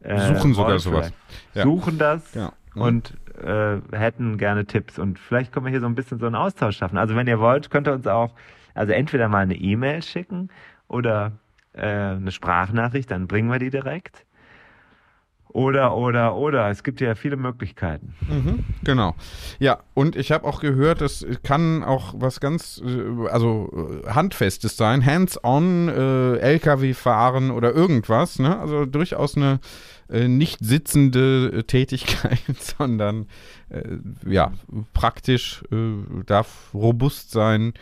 [0.00, 1.12] äh, suchen sogar sowas.
[1.54, 1.62] Ja.
[1.64, 2.52] Suchen das ja.
[2.74, 2.82] Mhm.
[2.82, 4.98] und äh, hätten gerne Tipps.
[4.98, 6.98] Und vielleicht können wir hier so ein bisschen so einen Austausch schaffen.
[6.98, 8.34] Also wenn ihr wollt, könnt ihr uns auch,
[8.74, 10.48] also entweder mal eine E-Mail schicken
[10.88, 11.32] oder
[11.72, 14.24] äh, eine Sprachnachricht, dann bringen wir die direkt.
[15.52, 16.70] Oder, oder, oder.
[16.70, 18.14] Es gibt ja viele Möglichkeiten.
[18.28, 19.14] Mhm, genau.
[19.58, 24.76] Ja, und ich habe auch gehört, es kann auch was ganz, äh, also äh, Handfestes
[24.76, 28.38] sein, hands-on, äh, LKW fahren oder irgendwas.
[28.38, 28.58] Ne?
[28.58, 29.60] Also durchaus eine
[30.12, 33.26] äh, nicht sitzende äh, Tätigkeit, sondern
[33.70, 33.82] äh,
[34.26, 34.52] ja,
[34.92, 35.64] praktisch,
[36.26, 37.72] darf robust sein.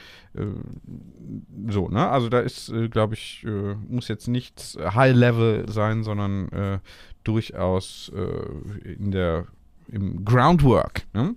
[1.68, 2.08] so, ne?
[2.08, 3.44] Also da ist, glaube ich,
[3.88, 6.80] muss jetzt nichts High-Level sein, sondern
[7.24, 9.46] durchaus äh, in der,
[9.88, 11.02] im Groundwork.
[11.12, 11.34] Ne?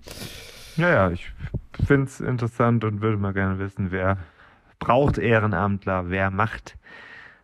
[0.77, 1.31] Ja, ja, ich
[1.85, 4.17] finde es interessant und würde mal gerne wissen, wer
[4.79, 6.77] braucht Ehrenamtler, wer macht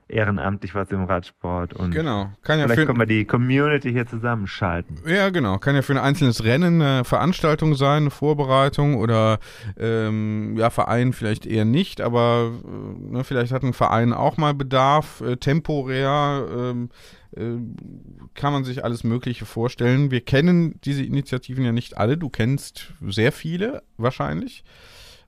[0.10, 2.32] ehrenamtlich was im Radsport und genau.
[2.42, 4.98] kann ja vielleicht für, können wir die Community hier zusammenschalten.
[5.06, 5.60] Ja, genau.
[5.60, 9.40] Kann ja für ein einzelnes Rennen eine Veranstaltung sein, eine Vorbereitung oder
[9.78, 14.54] ähm, ja, Verein vielleicht eher nicht, aber äh, ne, vielleicht hat ein Verein auch mal
[14.54, 17.19] Bedarf, äh, temporär ähm, äh,
[18.34, 20.12] kann man sich alles Mögliche vorstellen.
[20.12, 22.18] Wir kennen diese Initiativen ja nicht alle.
[22.18, 24.64] Du kennst sehr viele wahrscheinlich.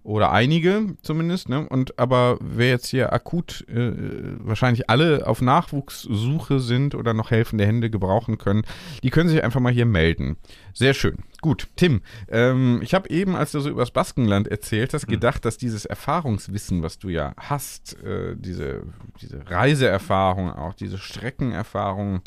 [0.03, 1.67] Oder einige zumindest, ne?
[1.67, 3.91] Und aber wer jetzt hier akut äh,
[4.39, 8.63] wahrscheinlich alle auf Nachwuchssuche sind oder noch helfende Hände gebrauchen können,
[9.03, 10.37] die können sich einfach mal hier melden.
[10.73, 11.17] Sehr schön.
[11.41, 15.57] Gut, Tim, ähm, ich habe eben, als du so übers Baskenland erzählt hast, gedacht, dass
[15.57, 18.83] dieses Erfahrungswissen, was du ja hast, äh, diese,
[19.21, 22.21] diese Reiseerfahrung, auch diese Streckenerfahrung,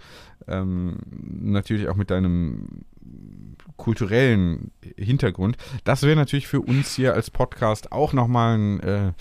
[0.47, 2.85] ähm, natürlich auch mit deinem
[3.76, 5.57] kulturellen Hintergrund.
[5.84, 9.12] Das wäre natürlich für uns hier als Podcast auch nochmal ein äh,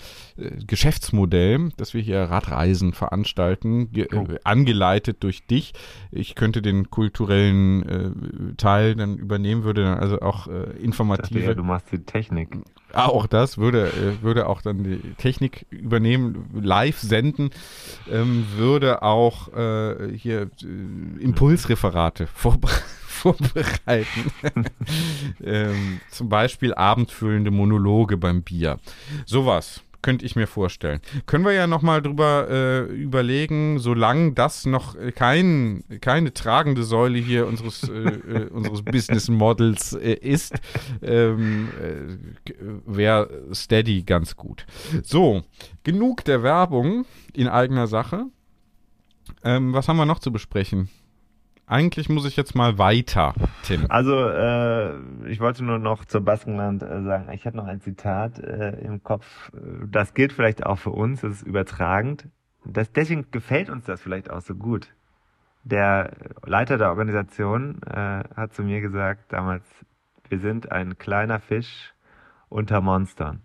[0.66, 4.26] Geschäftsmodell, dass wir hier Radreisen veranstalten, ge Oh.
[4.30, 5.72] äh, angeleitet durch dich.
[6.10, 10.78] Ich könnte den kulturellen äh, Teil dann übernehmen, würde dann also auch äh, Ich dachte,
[10.84, 12.56] informative ja, du machst die Technik.
[12.92, 17.50] Ah, Auch das würde, äh, würde auch dann die Technik übernehmen, live senden,
[18.10, 22.72] ähm, würde auch äh, hier äh, Impulsreferate vorbere
[23.24, 24.30] vorbereiten.
[25.42, 28.78] ähm, zum Beispiel abendfüllende Monologe beim Bier.
[29.24, 31.00] Sowas könnte ich mir vorstellen.
[31.24, 37.46] Können wir ja nochmal drüber äh, überlegen, solange das noch kein, keine tragende Säule hier
[37.46, 40.60] unseres, äh, äh, unseres Business Models äh, ist,
[41.00, 42.52] ähm, äh,
[42.84, 44.66] wäre Steady ganz gut.
[45.02, 45.42] So,
[45.84, 48.26] genug der Werbung in eigener Sache.
[49.42, 50.90] Ähm, was haben wir noch zu besprechen?
[51.66, 53.86] Eigentlich muss ich jetzt mal weiter, Tim.
[53.88, 54.98] Also, äh,
[55.28, 59.02] ich wollte nur noch zur Baskenland äh, sagen, ich hatte noch ein Zitat äh, im
[59.02, 59.50] Kopf.
[59.86, 62.28] Das gilt vielleicht auch für uns, das ist übertragend.
[62.66, 64.94] Das, deswegen gefällt uns das vielleicht auch so gut.
[65.62, 66.12] Der
[66.44, 69.64] Leiter der Organisation äh, hat zu mir gesagt damals,
[70.28, 71.94] wir sind ein kleiner Fisch
[72.50, 73.40] unter Monstern.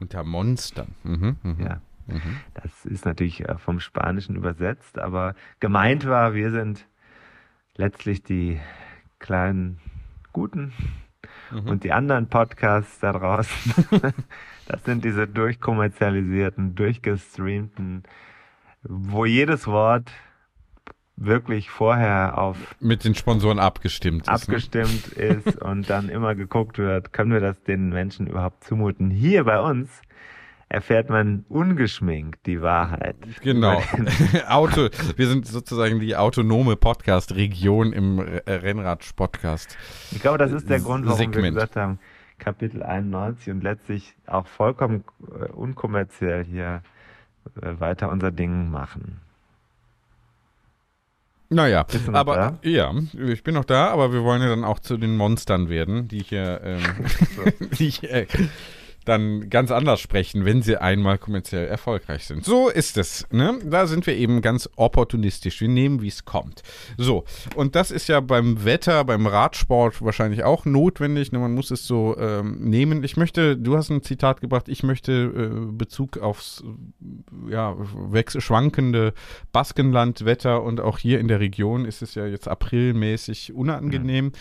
[0.00, 0.94] Unter Monstern.
[1.02, 1.60] Mhm, mhm.
[1.60, 1.80] Ja.
[2.54, 6.86] Das ist natürlich äh, vom Spanischen übersetzt, aber gemeint war, wir sind
[7.76, 8.60] letztlich die
[9.18, 9.78] kleinen
[10.32, 10.72] Guten
[11.64, 13.86] und die anderen Podcasts da draußen,
[14.66, 18.02] das sind diese durchkommerzialisierten, durchgestreamten,
[18.82, 20.10] wo jedes Wort
[21.16, 24.28] wirklich vorher auf Mit den Sponsoren abgestimmt ist.
[24.28, 24.34] Ne?
[24.34, 29.10] abgestimmt ist und dann immer geguckt wird, können wir das den Menschen überhaupt zumuten.
[29.10, 30.02] Hier bei uns
[30.68, 33.16] erfährt man ungeschminkt die Wahrheit.
[33.42, 33.82] Genau.
[34.48, 39.76] Auto, wir sind sozusagen die autonome Podcast-Region im äh, Rennrad-Podcast.
[40.12, 41.54] Ich glaube, das ist der Grund, warum wir Segment.
[41.54, 41.98] gesagt haben,
[42.38, 45.04] Kapitel 91 und letztlich auch vollkommen
[45.40, 46.82] äh, unkommerziell hier
[47.62, 49.20] äh, weiter unser Ding machen.
[51.48, 52.58] Naja, aber da?
[52.68, 56.08] ja, ich bin noch da, aber wir wollen ja dann auch zu den Monstern werden,
[56.08, 56.82] die hier, ähm,
[57.78, 58.26] die hier
[59.08, 62.44] dann ganz anders sprechen, wenn sie einmal kommerziell erfolgreich sind.
[62.44, 63.26] So ist es.
[63.30, 63.58] Ne?
[63.64, 65.60] Da sind wir eben ganz opportunistisch.
[65.60, 66.62] Wir nehmen, wie es kommt.
[66.98, 71.32] So, und das ist ja beim Wetter, beim Radsport wahrscheinlich auch notwendig.
[71.32, 71.38] Ne?
[71.38, 73.04] Man muss es so ähm, nehmen.
[73.04, 76.62] Ich möchte, du hast ein Zitat gebracht, ich möchte äh, Bezug aufs
[77.48, 77.76] ja,
[78.26, 79.14] schwankende
[79.52, 84.32] Baskenlandwetter und auch hier in der Region ist es ja jetzt aprilmäßig unangenehm.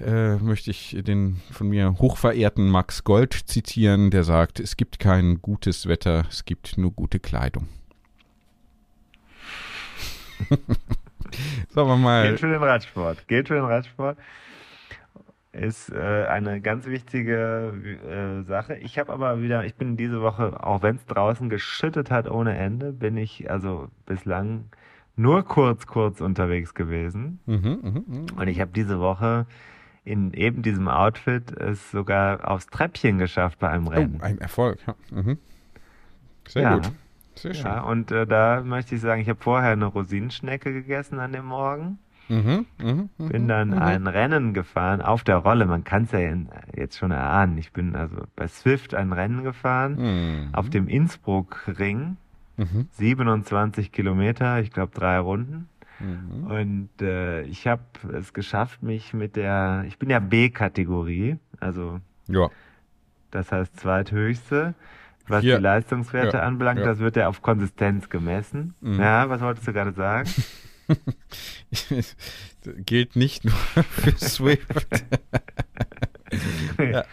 [0.00, 5.42] Äh, möchte ich den von mir hochverehrten Max Gold zitieren, der sagt, es gibt kein
[5.42, 7.66] gutes Wetter, es gibt nur gute Kleidung.
[11.68, 12.28] Sagen wir mal.
[12.28, 13.26] Gilt für den Radsport.
[13.26, 14.16] Gilt für den Radsport.
[15.50, 17.72] Ist äh, eine ganz wichtige
[18.08, 18.76] äh, Sache.
[18.76, 22.56] Ich habe aber wieder, ich bin diese Woche, auch wenn es draußen geschüttet hat ohne
[22.56, 24.66] Ende, bin ich also bislang
[25.16, 27.40] nur kurz, kurz unterwegs gewesen.
[27.46, 28.26] Mhm, mhm, mhm.
[28.36, 29.46] Und ich habe diese Woche
[30.04, 34.18] in eben diesem Outfit es sogar aufs Treppchen geschafft bei einem Rennen.
[34.20, 34.78] Oh, ein Erfolg.
[34.86, 34.94] Ja.
[35.10, 35.38] Mhm.
[36.48, 36.74] Sehr Ja.
[36.76, 36.92] gut.
[37.34, 37.64] Sehr schön.
[37.64, 41.46] ja, und äh, da möchte ich sagen, ich habe vorher eine Rosinenschnecke gegessen an dem
[41.46, 41.98] Morgen.
[42.28, 43.28] Mhm, mhm, mhm.
[43.28, 45.66] Bin dann ein Rennen gefahren auf der Rolle.
[45.66, 46.20] Man kann es ja
[46.76, 47.58] jetzt schon erahnen.
[47.58, 49.96] Ich bin also bei Swift ein Rennen gefahren
[50.46, 50.54] Mhm.
[50.54, 52.16] auf dem Innsbruck-Ring.
[52.58, 52.88] Mhm.
[52.92, 55.68] 27 Kilometer, ich glaube drei Runden.
[56.02, 56.46] Mhm.
[56.50, 57.82] Und äh, ich habe
[58.12, 62.48] es geschafft, mich mit der, ich bin ja B-Kategorie, also Ja.
[63.30, 64.74] das heißt zweithöchste,
[65.28, 65.56] was Hier.
[65.58, 66.80] die Leistungswerte Ja, anbelangt.
[66.80, 66.86] ja.
[66.86, 68.74] Das wird ja auf Konsistenz gemessen.
[68.80, 68.98] Mhm.
[69.00, 70.28] Ja, was wolltest du gerade sagen?
[72.84, 74.86] Gilt nicht nur für Swift.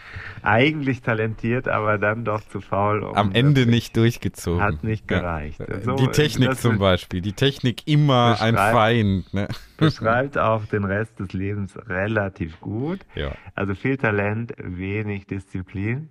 [0.42, 3.02] Eigentlich talentiert, aber dann doch zu faul.
[3.02, 4.62] Um Am Ende nicht durchgezogen.
[4.62, 5.60] Hat nicht gereicht.
[5.60, 5.80] Ja.
[5.80, 7.20] So, die Technik zum Beispiel.
[7.20, 9.32] Die Technik immer ein Feind.
[9.34, 9.48] Ne?
[9.76, 13.00] beschreibt auch den Rest des Lebens relativ gut.
[13.14, 13.32] Ja.
[13.54, 16.10] Also viel Talent, wenig Disziplin.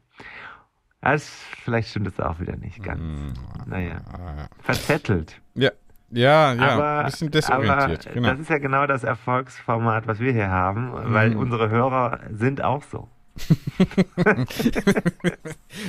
[1.01, 1.29] Das,
[1.63, 2.99] vielleicht stimmt es auch wieder nicht ganz.
[2.99, 3.69] Mm.
[3.69, 4.01] Naja,
[4.61, 5.39] verzettelt.
[5.53, 5.71] Ja,
[6.11, 6.69] ja, ja.
[6.69, 8.07] aber, ein bisschen desorientiert.
[8.07, 8.29] aber genau.
[8.31, 11.37] das ist ja genau das Erfolgsformat, was wir hier haben, weil Mhm.
[11.37, 13.07] unsere Hörer sind auch so.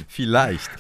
[0.09, 0.70] Vielleicht.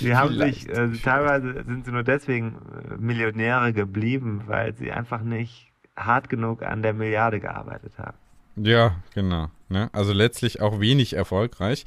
[0.00, 0.60] Sie haben Vielleicht.
[0.62, 2.56] sich, äh, teilweise sind sie nur deswegen
[2.90, 8.16] äh, Millionäre geblieben, weil sie einfach nicht hart genug an der Milliarde gearbeitet haben.
[8.56, 9.50] Ja, genau.
[9.68, 9.90] Ne?
[9.92, 11.84] Also letztlich auch wenig erfolgreich.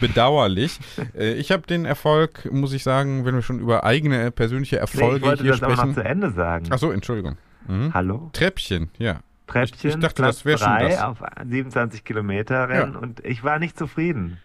[0.00, 0.78] Bedauerlich.
[1.16, 4.80] äh, ich habe den Erfolg, muss ich sagen, wenn wir schon über eigene persönliche Nee,
[4.82, 5.94] Erfolge ich wollte hier das aber noch sprechen.
[5.94, 6.70] zu Ende sagen.
[6.70, 7.36] Achso, Entschuldigung.
[7.66, 7.94] Mhm.
[7.94, 8.30] Hallo?
[8.32, 9.20] Treppchen, ja.
[9.52, 11.02] Treppchen, Ich- ich dachte, Platz das wär schon das.
[11.02, 12.98] auf 27 Kilometer Rennen Ja.
[12.98, 14.38] und ich war nicht zufrieden.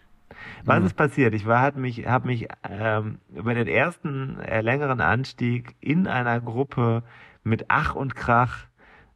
[0.64, 0.86] Was Mhm.
[0.86, 1.34] ist passiert?
[1.34, 6.40] Ich war, hat mich, habe mich ähm, über den ersten äh, längeren Anstieg in einer
[6.40, 7.02] Gruppe
[7.42, 8.66] mit Ach und Krach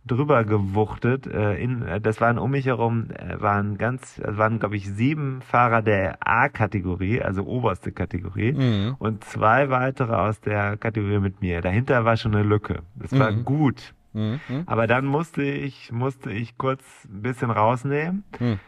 [0.05, 1.29] drüber gewuchtet.
[1.29, 4.91] Äh, in, äh, das waren um mich herum, äh, waren ganz, äh, waren glaube ich
[4.91, 8.97] sieben Fahrer der A-Kategorie, also oberste Kategorie, Mhm.
[8.99, 11.61] und zwei weitere aus der Kategorie mit mir.
[11.61, 12.81] Dahinter war schon eine Lücke.
[12.97, 13.45] Das war Mhm.
[13.45, 13.95] gut.
[14.13, 14.41] Mhm.
[14.49, 14.63] Mhm.
[14.67, 18.25] Aber dann musste ich, musste ich kurz ein bisschen rausnehmen.
[18.39, 18.59] Hm.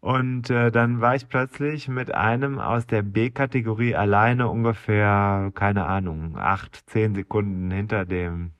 [0.00, 6.36] Und äh, dann war ich plötzlich mit einem aus der B-Kategorie alleine ungefähr, keine Ahnung,
[6.36, 8.50] acht, zehn Sekunden hinter dem,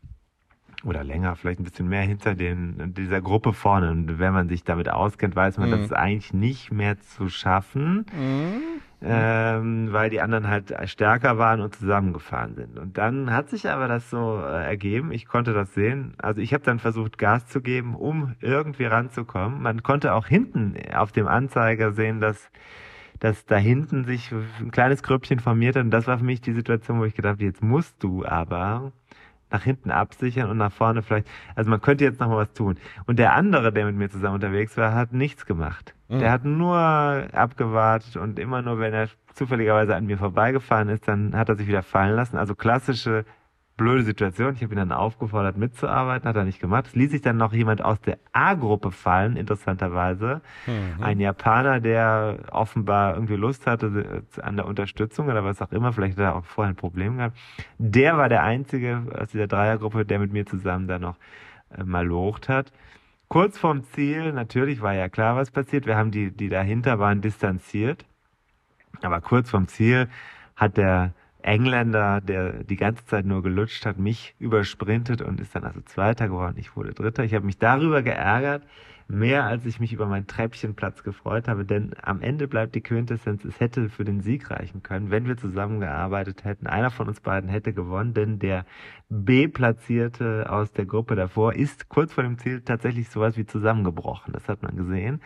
[0.85, 3.91] oder länger, vielleicht ein bisschen mehr hinter den, dieser Gruppe vorne.
[3.91, 5.72] Und wenn man sich damit auskennt, weiß man, Mhm.
[5.72, 8.61] das ist eigentlich nicht mehr zu schaffen Mhm.
[9.07, 12.78] Ähm, weil die anderen halt stärker waren und zusammengefahren sind.
[12.78, 16.14] Und dann hat sich aber das so äh, ergeben, ich konnte das sehen.
[16.18, 19.62] Also ich habe dann versucht, Gas zu geben, um irgendwie ranzukommen.
[19.62, 22.50] Man konnte auch hinten auf dem Anzeiger sehen, dass
[23.20, 25.84] dass da hinten sich ein kleines Grüppchen formiert hat.
[25.84, 28.92] Und das war für mich die Situation, wo ich gedacht habe, jetzt musst du aber
[29.55, 31.28] nach hinten absichern und nach vorne vielleicht.
[31.55, 32.76] Also man könnte jetzt noch mal was tun.
[33.07, 35.94] Und der andere, der mit mir zusammen unterwegs war, hat nichts gemacht.
[36.09, 36.18] Mhm.
[36.18, 41.36] Der hat nur abgewartet und immer nur, wenn er zufälligerweise an mir vorbeigefahren ist, dann
[41.36, 42.36] hat er sich wieder fallen lassen.
[42.36, 43.24] Also klassische
[43.76, 44.54] blöde Situation.
[44.54, 46.86] Ich habe ihn dann aufgefordert mitzuarbeiten, hat er nicht gemacht.
[46.86, 50.42] Es ließ sich dann noch jemand aus der A-Gruppe fallen, interessanterweise.
[50.66, 51.02] Mhm.
[51.02, 56.16] Ein Japaner, der offenbar irgendwie Lust hatte an der Unterstützung oder was auch immer, vielleicht
[56.18, 57.36] hat er auch vorher ein Problem gehabt.
[57.78, 61.16] Der war der Einzige aus dieser Dreiergruppe, der mit mir zusammen da noch
[61.76, 62.72] äh, mal locht hat.
[63.28, 65.86] Kurz vorm Ziel, natürlich war ja klar, was passiert.
[65.86, 68.04] Wir haben die, die dahinter waren, distanziert.
[69.02, 70.08] Aber kurz vorm Ziel
[70.54, 71.12] hat der
[71.45, 76.28] Engländer, der die ganze Zeit nur gelutscht hat, mich übersprintet und ist dann also Zweiter
[76.28, 76.57] geworden.
[76.59, 77.22] Ich wurde Dritter.
[77.22, 78.62] Ich habe mich darüber geärgert,
[79.09, 83.44] mehr als ich mich über meinen Treppchenplatz gefreut habe, denn am Ende bleibt die Quintessenz,
[83.44, 86.66] es hätte für den Sieg reichen können, wenn wir zusammengearbeitet hätten.
[86.66, 88.64] Einer von uns beiden hätte gewonnen, denn der
[89.11, 94.32] B-Platzierte aus der Gruppe davor ist kurz vor dem Ziel tatsächlich sowas wie zusammengebrochen.
[94.32, 95.20] Das hat man gesehen.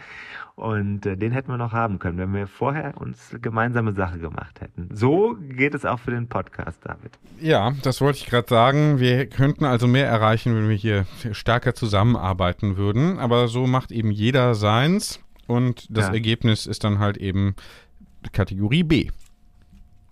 [0.56, 4.60] Und äh, den hätten wir noch haben können, wenn wir vorher uns gemeinsame Sache gemacht
[4.60, 4.88] hätten.
[4.92, 7.16] So geht es auch für den Podcast, David.
[7.38, 8.98] Ja, das wollte ich gerade sagen.
[8.98, 13.20] Wir könnten also mehr erreichen, wenn wir hier stärker zusammenarbeiten würden.
[13.20, 15.20] Aber so macht eben jeder seins.
[15.46, 16.14] Und das Ja.
[16.14, 17.54] Ergebnis ist dann halt eben
[18.32, 19.10] Kategorie B.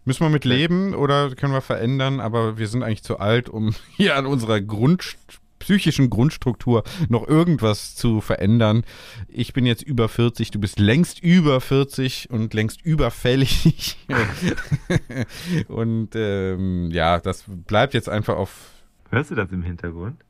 [0.05, 2.21] Müssen wir mit leben oder können wir verändern?
[2.21, 5.17] Aber wir sind eigentlich zu alt, um hier an unserer Grund,
[5.59, 8.85] psychischen Grundstruktur noch irgendwas zu verändern.
[9.27, 13.97] Ich bin jetzt über 40, du bist längst über 40 und längst überfällig.
[15.69, 18.71] und ähm, ja, das bleibt jetzt einfach auf.
[19.11, 20.23] Hörst du das im Hintergrund?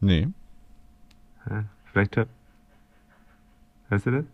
[0.00, 0.28] Nee.
[1.48, 2.26] Ja, vielleicht hör...
[3.88, 4.24] Hörst du das?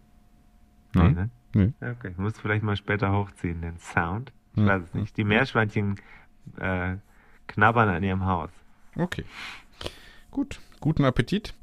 [0.94, 1.12] Nein.
[1.14, 1.30] ne?
[1.54, 1.72] Nee.
[1.80, 4.32] Ja, Okay, ich muss vielleicht mal später hochziehen, den Sound.
[4.54, 4.68] Ich Hm.
[4.68, 5.16] weiß es nicht.
[5.16, 5.96] Die Meerschweinchen
[6.58, 6.96] äh,
[7.46, 8.50] knabbern an ihrem Haus.
[8.96, 9.24] Okay.
[10.30, 10.60] Gut.
[10.80, 11.54] Guten Appetit.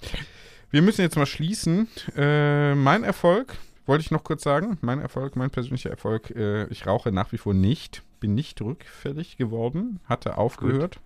[0.71, 1.87] Wir müssen jetzt mal schließen.
[2.15, 6.85] Äh, mein Erfolg, wollte ich noch kurz sagen, mein Erfolg, mein persönlicher Erfolg, äh, ich
[6.87, 10.99] rauche nach wie vor nicht, bin nicht rückfällig geworden, hatte aufgehört.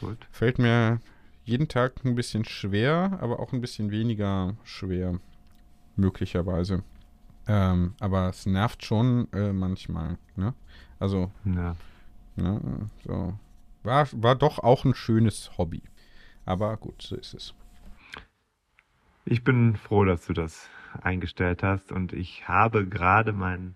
[0.00, 0.16] Gut.
[0.32, 1.00] Fällt mir
[1.44, 5.18] jeden Tag ein bisschen schwer, aber auch ein bisschen weniger schwer,
[5.96, 6.82] möglicherweise.
[7.46, 10.18] Ähm, aber es nervt schon äh, manchmal.
[10.36, 10.54] Ne?
[10.98, 11.74] Also, Ja.
[12.36, 13.34] ne, so.
[13.82, 15.82] War, war doch auch ein schönes Hobby.
[16.44, 17.54] Aber gut, so ist es.
[19.24, 20.68] Ich bin froh, dass du das
[21.02, 23.74] eingestellt hast und ich habe gerade meinen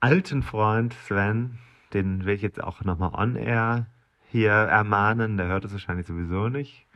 [0.00, 1.58] alten Freund Sven,
[1.92, 3.86] den will ich jetzt auch nochmal on air
[4.30, 6.86] hier ermahnen, der hört es wahrscheinlich sowieso nicht.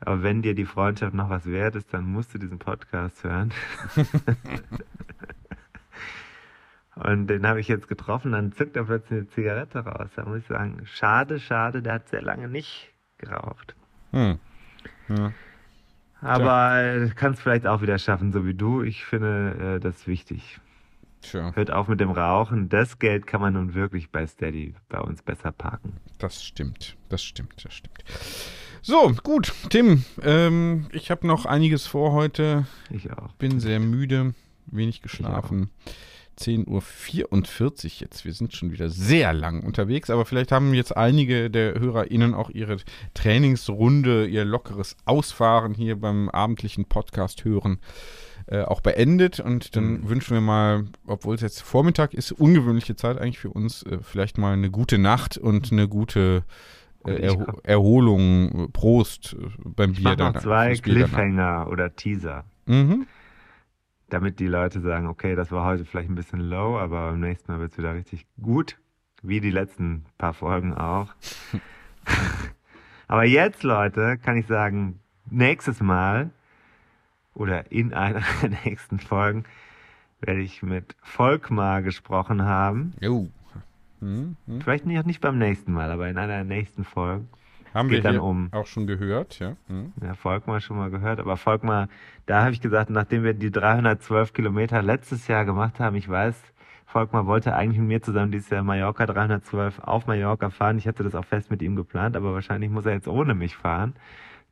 [0.00, 3.52] Aber wenn dir die Freundschaft noch was wert ist, dann musst du diesen Podcast hören.
[6.94, 10.10] Und den habe ich jetzt getroffen, dann zückt er plötzlich eine Zigarette raus.
[10.16, 13.76] Da muss ich sagen, schade, schade, der hat sehr lange nicht geraucht.
[14.12, 14.38] Hm.
[15.08, 15.32] Ja.
[16.20, 18.82] Aber kann es vielleicht auch wieder schaffen, so wie du.
[18.82, 20.60] Ich finde äh, das wichtig.
[21.20, 22.68] Tja, Hört auf mit dem Rauchen.
[22.68, 25.96] Das Geld kann man nun wirklich bei Steady bei uns besser parken.
[26.18, 26.96] das stimmt.
[27.08, 28.04] Das stimmt, das stimmt.
[28.88, 32.64] So, gut, Tim, ähm, ich habe noch einiges vor heute.
[32.88, 33.34] Ich auch.
[33.34, 34.32] Bin sehr müde.
[34.64, 35.68] wenig geschlafen.
[36.38, 38.24] 10.44 Uhr jetzt.
[38.24, 42.48] Wir sind schon wieder sehr lang unterwegs, aber vielleicht haben jetzt einige der HörerInnen auch
[42.48, 42.78] ihre
[43.12, 47.80] Trainingsrunde, ihr lockeres Ausfahren hier beim abendlichen Podcast hören
[48.46, 49.38] äh, auch beendet.
[49.38, 50.08] Und dann mhm.
[50.08, 54.38] wünschen wir mal, obwohl es jetzt Vormittag ist, ungewöhnliche Zeit eigentlich für uns, äh, vielleicht
[54.38, 56.44] mal eine gute Nacht und eine gute
[57.04, 60.12] Erho Erholung, Prost äh, beim ich Bier.
[60.12, 62.44] Ich noch zwei Cliffhanger oder Teaser.
[62.66, 63.06] Mhm.
[64.10, 67.52] Damit die Leute sagen, okay, das war heute vielleicht ein bisschen low, aber beim nächsten
[67.52, 68.78] Mal wird es wieder richtig gut.
[69.22, 71.14] Wie die letzten paar Folgen auch.
[73.08, 76.30] aber jetzt, Leute, kann ich sagen, nächstes Mal
[77.34, 79.44] oder in einer der nächsten Folgen
[80.20, 82.94] werde ich mit Volkmar gesprochen haben.
[83.00, 83.28] Jo.
[84.00, 84.60] Hm, hm.
[84.60, 87.28] Vielleicht nicht, nicht beim nächsten Mal, aber in einer der nächsten Folgen.
[87.74, 89.56] Haben wir dann um, auch schon gehört, ja.
[89.66, 89.92] Hm.
[90.02, 91.88] Ja, Volkmar schon mal gehört, aber Volkmar,
[92.26, 96.40] da habe ich gesagt, nachdem wir die 312 Kilometer letztes Jahr gemacht haben, ich weiß,
[96.86, 100.78] Volkmar wollte eigentlich mit mir zusammen dieses Jahr Mallorca 312 auf Mallorca fahren.
[100.78, 103.56] Ich hatte das auch fest mit ihm geplant, aber wahrscheinlich muss er jetzt ohne mich
[103.56, 103.94] fahren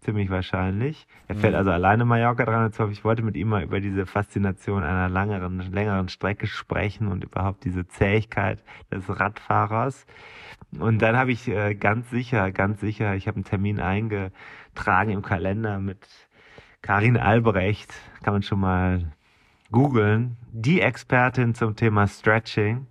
[0.01, 1.07] ziemlich wahrscheinlich.
[1.29, 1.59] Er fährt mhm.
[1.59, 2.93] also alleine Mallorca 312.
[2.93, 7.65] Ich wollte mit ihm mal über diese Faszination einer langeren, längeren Strecke sprechen und überhaupt
[7.65, 10.07] diese Zähigkeit des Radfahrers.
[10.79, 15.23] Und dann habe ich äh, ganz sicher, ganz sicher, ich habe einen Termin eingetragen im
[15.23, 16.07] Kalender mit
[16.83, 17.93] Karin Albrecht,
[18.23, 19.13] kann man schon mal
[19.71, 22.87] googeln, die Expertin zum Thema Stretching.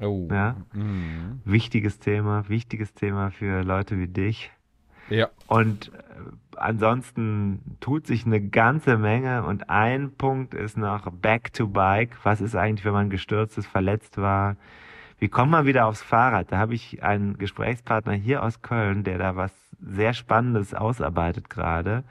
[0.00, 0.28] Oh.
[0.30, 0.56] Ja.
[0.72, 1.40] Mhm.
[1.44, 4.50] Wichtiges Thema, wichtiges Thema für Leute wie dich.
[5.10, 5.28] Ja.
[5.46, 5.98] Und äh,
[6.56, 12.16] ansonsten tut sich eine ganze Menge und ein Punkt ist noch Back to Bike.
[12.22, 14.56] Was ist eigentlich, wenn man gestürzt ist, verletzt war?
[15.18, 16.50] Wie kommt man wieder aufs Fahrrad?
[16.50, 22.04] Da habe ich einen Gesprächspartner hier aus Köln, der da was sehr Spannendes ausarbeitet gerade.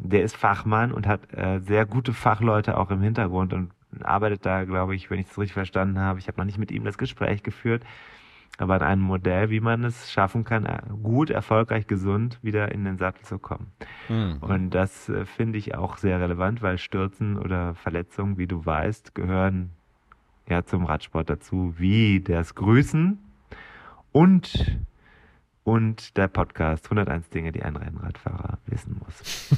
[0.00, 3.70] Der ist Fachmann und hat äh, sehr gute Fachleute auch im Hintergrund und
[4.02, 6.18] arbeitet da, glaube ich, wenn ich es richtig verstanden habe.
[6.18, 7.84] Ich habe noch nicht mit ihm das Gespräch geführt,
[8.58, 12.84] aber an einem Modell, wie man es schaffen kann, äh, gut, erfolgreich, gesund wieder in
[12.84, 13.72] den Sattel zu kommen.
[14.08, 14.38] Mhm.
[14.40, 19.14] Und das äh, finde ich auch sehr relevant, weil Stürzen oder Verletzungen, wie du weißt,
[19.14, 19.70] gehören
[20.48, 23.18] ja zum Radsport dazu, wie das Grüßen
[24.12, 24.78] und
[25.64, 29.56] und der Podcast 101 Dinge, die ein Rennradfahrer wissen muss.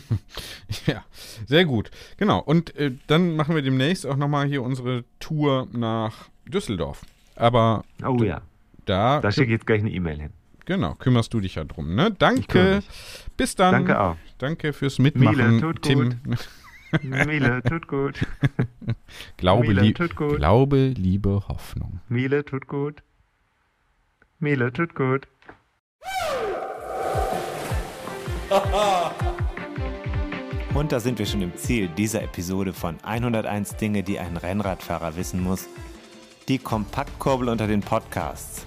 [0.87, 1.03] ja,
[1.47, 1.91] sehr gut.
[2.19, 2.41] Genau.
[2.41, 7.01] Und äh, dann machen wir demnächst auch nochmal hier unsere Tour nach Düsseldorf.
[7.37, 8.43] Aber oh ja
[8.85, 9.21] da.
[9.21, 10.31] Da schicke ich jetzt gleich eine E-Mail hin.
[10.67, 12.11] Genau, kümmerst du dich ja drum, ne?
[12.11, 12.83] Danke.
[13.37, 13.73] Bis dann.
[13.73, 14.17] Danke auch.
[14.39, 16.21] Danke fürs Mitmachen, Miele, tut Tim.
[16.25, 16.49] Gut.
[17.03, 18.21] Miele, tut gut.
[19.37, 20.37] Glaube, Miele, tut gut.
[20.37, 22.01] Glaube, Liebe, Hoffnung.
[22.09, 23.03] Miele, tut gut.
[24.39, 25.27] Miele, tut gut.
[30.75, 35.17] Und da sind wir schon im Ziel dieser Episode von 101 Dinge, die ein Rennradfahrer
[35.17, 35.69] wissen muss.
[36.49, 38.67] Die Kompaktkurbel unter den Podcasts.